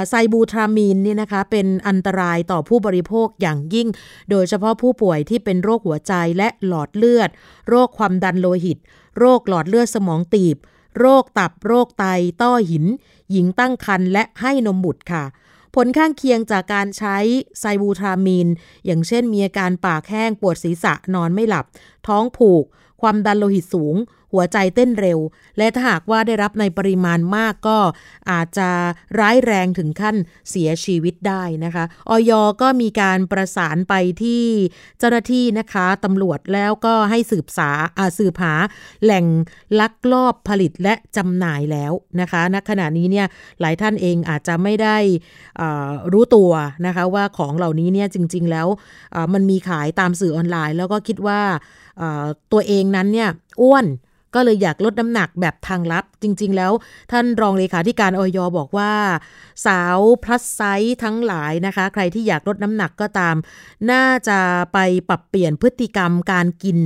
[0.09, 3.87] ไซบูทรามีนนี่นะคะเป็นอันตรายต่อผู้บริโภคอย่างยิ่ง
[4.29, 7.29] โดยเฉพาะผู้ป่วยที่เป็นโรคหัวใจและหลอดเลือด
[7.69, 8.77] โรคความดันโลหิต
[9.19, 10.57] โรคหลอดเลือดสมองตีบ
[10.99, 12.05] โรคตับโรคไต
[12.41, 12.85] ต้อหิน
[13.31, 15.23] หญิงตั้งครรภ์และให้นมบุตรค่ะ
[15.75, 17.17] ผลข้างเคียงจากการใช้
[17.59, 18.47] ไซบูทรามีน
[18.85, 21.65] อย่างเช่นมีอาการปากแห้งปวดศีรษะนอนไม่หลับ
[22.07, 22.63] ท้องผูก
[23.01, 23.95] ความดันโลหิตสูง
[24.33, 25.19] หัวใจเต้นเร็ว
[25.57, 27.79] และถ้าหากว่าได้รับในปริมาณมากก็
[28.31, 28.69] อาจจะ
[29.19, 30.15] ร้ายแรงถึงขั้น
[30.49, 34.43] เสียชีวิตได้นะคะออยก็มีการประสานไปที่
[34.99, 38.53] เจ้าหน้าที่นะคะตำรวจแล้วก็ให้สืบสาาสืบหา
[39.03, 39.25] แหล่ง
[39.79, 43.27] ลักลอบผลิตและจำหน่ายแล้วนะคะณขณะนี้เนี่ย
[43.61, 44.97] หลายท่านเองอาจจะไม่ได้
[46.13, 46.51] รู้ตัว
[46.85, 48.67] นะคะว่าของเหล่านี้เนี่ยจริง ๆ แล้ว
[49.33, 51.41] มันมีขายตามสื่อออนไลน์ แล้วก็คิดว่า
[52.51, 53.29] ตัวเองนั้นเนี่ย
[53.61, 53.85] อ้วน
[54.35, 56.71] ก็เลยอยากลดน้ำหนักแบบทางลับจริง ๆ แล้ว
[57.11, 58.93] ท่านรองเลขาธิการออยบอกว่า
[59.65, 63.35] สาวพลัสไซส์ทั้งหลายนะคะ ใครที่อยากลดน้ำหนักก็ตาม
[63.91, 64.39] น่าจะ
[64.73, 64.77] ไป
[65.09, 66.79] ปรับเปลี่ยนพฤติกรรมการกิน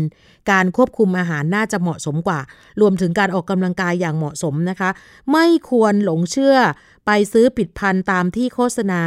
[0.52, 2.40] การควบคุมอาหารน่าจะเหมาะสมกว่า
[2.82, 4.90] รวมถึงการออกกำลังกายอย่างเหมาะสมนะคะ
[5.32, 6.58] ไม่ควรหลงเชื่อ
[7.06, 9.02] ไปซื้อปิดพันตามที่โฆษณา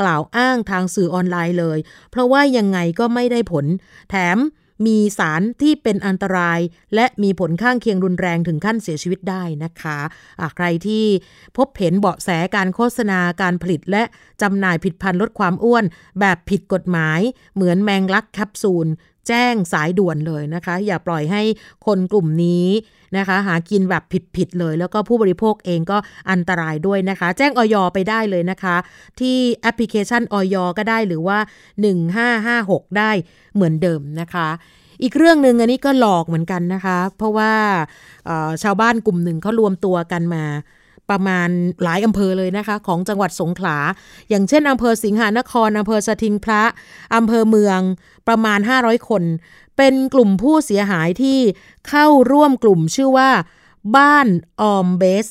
[0.00, 1.78] กล่าวอ้างทางสื่อออนไลน์เลย
[2.10, 3.66] เพราะว่ายังไงก็ไม่ได้ผล
[4.10, 4.38] แถม
[4.86, 6.60] มีสารที่เป็นอันตราย
[6.94, 11.04] และมีผลข้างเคียงรุนแรงถึงขั้นเสียชีวิตได้นะคะะใครที่
[11.56, 14.02] พบเห็นเบาะแสการโฆษณาการผลิต และ
[14.42, 15.84] จำหน่ายผิดพันลดความอ้วน
[16.20, 17.20] แบบผิดกฎหมาย
[17.54, 18.88] เหมือนแมงลักแคปซูล
[19.28, 21.42] แจ้งสายด่วนเลยนะคะ อย่าปล่อยให้
[21.86, 22.66] คนกลุ่มนี้
[23.18, 24.02] นะคะ หากินแบบ
[24.36, 25.98] ผิดๆเลย แล้วก็ผู้บริโภคเองก็
[26.30, 28.76] อันตรายด้วยนะคะ แจ้งออยไปได้เลยนะคะ
[29.20, 31.38] ที่แอปพลิเคชันออยก็ได้หรือว่า
[32.18, 33.10] 1556 ได้
[33.54, 34.48] เหมือนเดิมนะคะ
[35.02, 37.52] อีกเรื่องหนึ่งอันนี้ก็หลอกเหมือนกันนะคะ เพราะว่า
[38.62, 40.44] ชาวบ้านกลุ่มหนึ่งเขารวมตัวกันมา
[41.10, 41.48] ประมาณ
[41.82, 43.76] หลายอำเภอเลยนะคะ ของจังหวัดสงขลา
[44.28, 46.62] อย่างเช่นอำเภอสิงหานครอำเภอสถิงพระ
[47.16, 47.80] อำเภอเมือง
[48.28, 49.22] ประมาณ 500 คน
[49.76, 51.38] เป็นกลุ่มผู้เสียหายที่
[51.88, 53.30] เข้าร่วมกลุ่มชื่อว่า
[53.96, 54.26] บ้าน
[54.60, 55.26] ออมเบส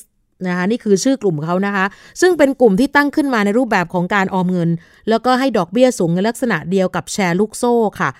[0.46, 1.84] นะคะนี่คือชื่อกลุ่มเขานะคะ
[2.20, 4.70] ซึ่งเป็นกลุ่มที่ตั้งขึ้นมาในรูปแบบของการออมเงิน
[5.08, 8.10] แล้วก็ให้ดอกเบี้ยสูงในลักษณะเดียวกับแชร์ลูกโซ่ค่ะ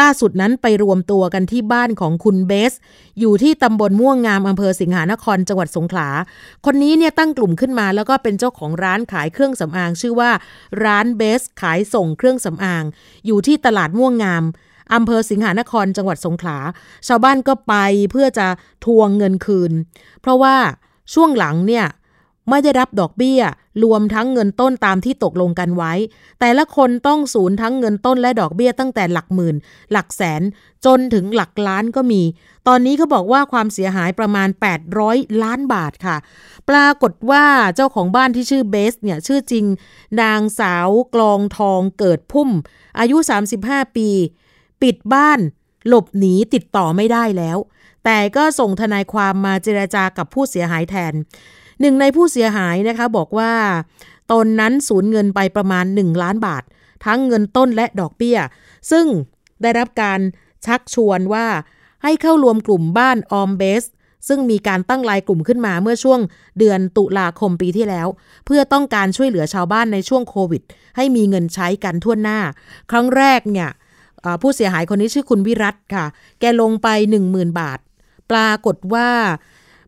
[0.00, 2.72] ล่าสุดนั้นไปรวมตัวกันที่บ้านของคุณเบส
[3.20, 6.08] อยู่ที่ตำบลม่วงงามอำเภอสิงหานครจังหวัดสงขลา
[6.64, 10.30] คนนี้เนี่ยตั้งกลุ่มขึ้นมาแล้วก็เป็นเจ้าของร้านขายเครื่องสำอาง ชื่อว่า
[10.84, 12.84] ร้านเบสขายส่งเครื่องสำอาง
[13.26, 14.44] อยู่ที่ตลาดม่วงงาม
[14.94, 16.58] อำเภอสิงหานครจังหวัดสงขลา
[17.08, 17.74] ชาวบ้านก็ไป
[18.10, 18.46] เพื่อจะ
[18.84, 19.72] ทวงเงินคืน
[20.20, 20.56] เพราะว่า
[21.14, 21.86] ช่วงหลังเนี่ย
[22.48, 23.40] ไม่ได้รับดอกเบี้ย
[23.84, 25.92] รวมทั้งเงินต้นตามที่ตกลงกันไว้
[26.40, 29.56] แต่ละคนต้องสูญทั้งเงินต้นและดอกเบี้ยตั้งแต่หลักหมื่น
[29.92, 30.42] หลักแสน
[30.84, 32.22] จนถึงหลักล้านก็มี
[32.68, 34.48] ตอนนี้เขาบอกว่าความเสียหายประมาณ
[34.94, 36.16] 800 ล้านบาทค่ะ
[36.70, 39.64] ปรากฏว่าเจ้าของบ้านที่ชื่อเบสเนี่ยชื่อจริง
[40.22, 42.50] นางสาวกลองทองเกิดพุ่ม
[42.98, 43.16] อายุ
[43.56, 44.08] 35 ปี
[44.82, 45.40] ปิดบ้าน
[45.88, 47.58] หลบหนีติดต่อไม่ได้แล้ว
[48.04, 51.14] แต่ก็ส่งทนายความมาเจราจากับผู้เสียหายแทน
[51.80, 53.52] หนึ่งในผู้เสียหายนะคะบอกว่า
[54.32, 56.62] ตนนั้นสูญเงินไปประมาณ 1 ล้านบาท
[57.04, 58.38] ทั้งเงินต้นและดอกเบี้ย
[58.90, 59.06] ซึ่ง
[59.62, 60.20] ได้รับการ
[60.66, 61.46] ชักชวนว่า
[62.02, 63.84] ให้เข้ารวมกลุ่มบ้านออมเบส
[64.28, 66.20] ซึ่งมีการตั้งรายกลุ่มขึ้นมาเมื่อช่วง
[66.58, 68.06] เดือนตุลาคมปีที่แล้ว
[68.46, 70.62] เพื่อต้องการช่วยเหลือชาวบ้านในช่วงโควิด
[70.96, 72.38] ให้มีเงินใช้กันทั่วหน้า
[72.90, 73.70] ครั้งแรกเนี่ย
[74.42, 76.06] ผู้เสียหายคนนี้ชื่อคุณวิรัตค่ะ
[76.40, 76.88] แกลงไป
[77.24, 77.78] 10,000 บาท
[78.30, 79.08] ปรากฏว่า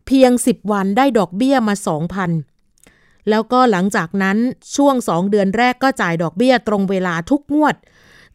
[0.07, 1.75] เพียง 10 วันได้ดอกเบี้ยมา
[2.51, 4.37] 2,000 แล้วก็หลังจากนั้น
[4.75, 7.75] ช่วง 2 เดือนแรกก็จ่ายดอกเบี้ยตรงเวลาทุกงวด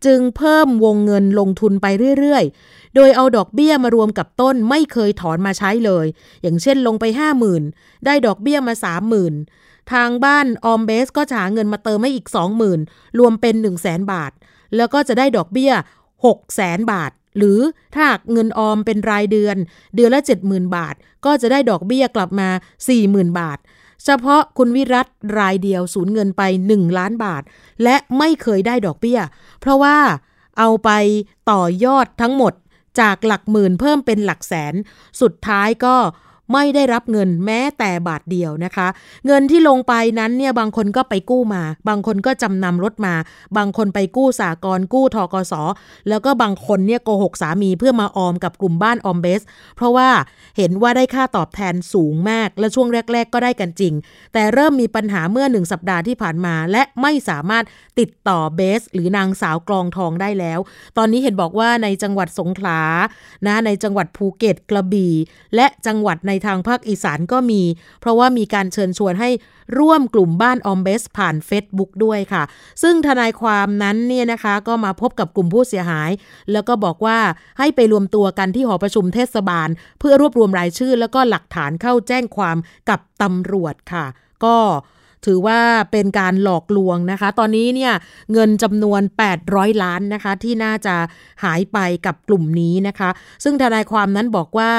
[0.07, 1.87] จึงเพิ่มวงเงินลงทุนไป
[2.18, 6.07] เรื่อยๆ โดยเอาดอกเบี้ยมารวมกับต้นไม่เคยถอนมาใช้เลย
[6.43, 7.05] อย่างเช่นลงไป
[7.55, 8.75] 50,000 ได้ดอกเบี้ยมา
[9.33, 12.27] 30,000 ทางบ้านออมเบสก็จะหาเงินมาเติมให้อีก
[12.73, 14.33] 20,000 รวมเป็น 1 0 0 0 0 0 บาท
[14.77, 15.73] แล้วก็จะได้ดอกเบี้ย
[16.25, 17.59] 6 0 0 0 0 0 บาท หรือ
[17.97, 19.57] ถ้าเงินออมเป็นรายเดือน
[19.95, 22.49] เดือนละ 70,000 บาท ก็จะได้ดอกเบี้ยกลับมา
[22.93, 23.59] 40,000 บาท
[24.05, 25.07] เฉพาะคุณวิรัต
[25.39, 27.43] รายเดียวสูญเงินไป 1 ล้านบาท
[27.83, 29.20] และไม่เคยได้ดอกเบี้ย
[29.61, 29.99] เพราะว่า
[30.59, 30.91] เอาไป
[31.51, 32.53] ต่อยอดทั้งหมด
[33.01, 34.74] จากหลักหมื่นเพิ่มเป็นหลักแสน
[35.20, 35.97] สุดท้ายก็
[36.53, 38.88] ไม่ได้รับเงินแม้แต่บาทเดียวนะคะ
[39.26, 43.14] เงินที่ลงไปนั้นเนี่ยบางคนก็ไปกู้มา บางคนก็จำนำรถมา
[43.57, 45.55] บางคนไปกู้สากลกู้ทกส
[46.09, 49.42] แล้วก็บางคนเนี่ยโกหกสามีเพื่อมาออมกับกลุ่มบ้านออมเบส
[49.76, 50.09] เพราะว่า
[50.57, 53.94] เห็นว่าได้ค่าตอบแทนสูงมาก และช่วงแรก ๆ ก็ได้กันจริง
[54.32, 57.64] แต่เริ่มมีปัญหาเมื่อหนึ่งสัปดาห์ที่ผ่านมา และไม่สามารถ
[58.00, 60.59] ติดต่อเบส หรือนางสาวกลองทองได้แล้ว
[60.96, 62.80] ตอนนี้เห็นบอกว่าในจังหวัดสงขลา
[63.46, 65.14] นะในจังหวัดภูเก็ตกระบี่
[65.55, 67.62] และจังหวัดในทางภาคอีสานก็มี
[68.01, 69.30] เพราะว่ามีการเชิญชวนให้
[69.78, 72.43] ร่วมกลุ่มบ้านออมเบสผ่าน Facebook ด้วยค่ะ
[72.82, 76.11] ซึ่งทนายความนั้นเนี่ยนะคะก็มาพบกับกลุ่มผู้เสียหาย
[76.53, 77.18] แล้วก็บอกว่า
[77.59, 79.68] ให้ไปรวมตัวกันที่หอประชุมเทศบาล
[79.99, 82.57] เพื่อรวบรวมรายชื่อ แล้วก็หลักฐานเข้าแจ้งความ
[82.88, 84.07] กับตำรวจค่ะ
[84.45, 84.57] ก็
[85.27, 85.61] ถือว่า
[85.93, 87.93] เป็นการหลอกลวงนะคะ ตอนนี้เนี่ย
[88.33, 89.01] เงินจำนวน
[89.43, 90.95] 800 ล้านนะคะที่น่าจะ
[91.45, 93.11] หายไปกับกลุ่มนี้นะคะ
[93.45, 94.73] ซึ่งทนายความนั้นบอกว่า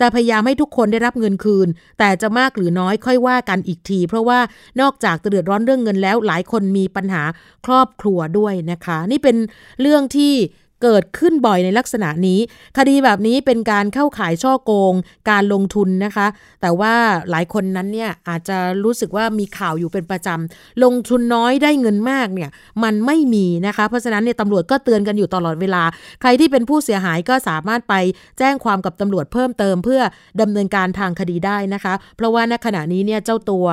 [0.00, 4.38] จะพยายามให้ทุกคนได้รับเงินคืน แต่จะมากหรือน้อยค่อยว่ากันอีกที เพราะว่า
[4.80, 7.22] นอกจากจะเดือดร้อนเรื่องเงินแล้วหลายคนมีปัญหา
[7.66, 9.36] ครอบครัวด้วยนะคะ นี่เป็น
[9.80, 10.34] เรื่องที่
[10.82, 12.40] เกิดขึ้นบ่อยในลักษณะนี้
[12.78, 14.94] คดีแบบนี้เป็นการเข้าขายช่อโกง
[15.30, 16.26] การลงทุนนะคะ
[16.62, 16.94] แต่ว่า
[17.30, 22.50] หลายคนนั้นเนี่ยอาจจะรู้สึกว่ามีข่าวอยู่เป็นประจำลงทุนน้อยได้เงินมากเนี่ย
[22.82, 25.82] มันไม่มีนะคะ เพราะฉะนั้นเนี่ยตำรวจก็เตือนกันอยู่ตลอดเวลา
[26.20, 27.94] ใครที่เป็นผู้เสียหายก็สามารถไป
[28.38, 30.00] แจ้งความกับตำรวจเพิ่มเติม เพื่อ
[30.40, 33.66] ดำเนินการทางคดีได้นะคะ เพราะว่าณขณะนี้เนี่ยเจ้าตัว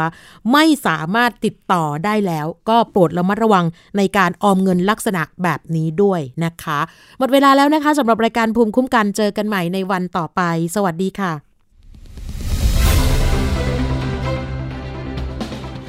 [0.54, 3.66] ไม่สามารถติดต่อได้แล้ว ก็โปรดระมัดระวัง
[3.98, 6.80] ในการออมเงินลักษณะแบบนี้ด้วยนะคะ
[7.20, 10.42] หมดเวลาแล้วนะคะสำหรับรายการภูมิคุ้มกันเจอกันใหม่ในวันต่อไป
[10.76, 11.32] สวัสดีค่ะ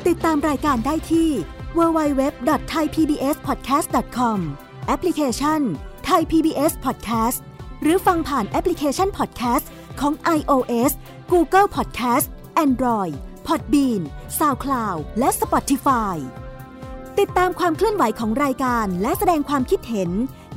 [0.09, 1.30] ติดตามรายการได้ที่
[1.78, 4.38] www.thaipbspodcast.com
[4.86, 5.61] แอปพลิเคชัน
[6.09, 7.38] Thai PBS Podcast
[7.82, 9.66] หรือฟังผ่านแอปพลิเคชัน Podcast
[10.00, 10.92] ของ iOS
[11.32, 12.26] Google Podcast
[12.64, 13.14] Android
[13.46, 14.02] Podbean
[14.38, 16.16] SoundCloud และ Spotify
[17.18, 20.11] ติดตามความเคลื่อนไหวของรายการและแสดงความคิดเห็น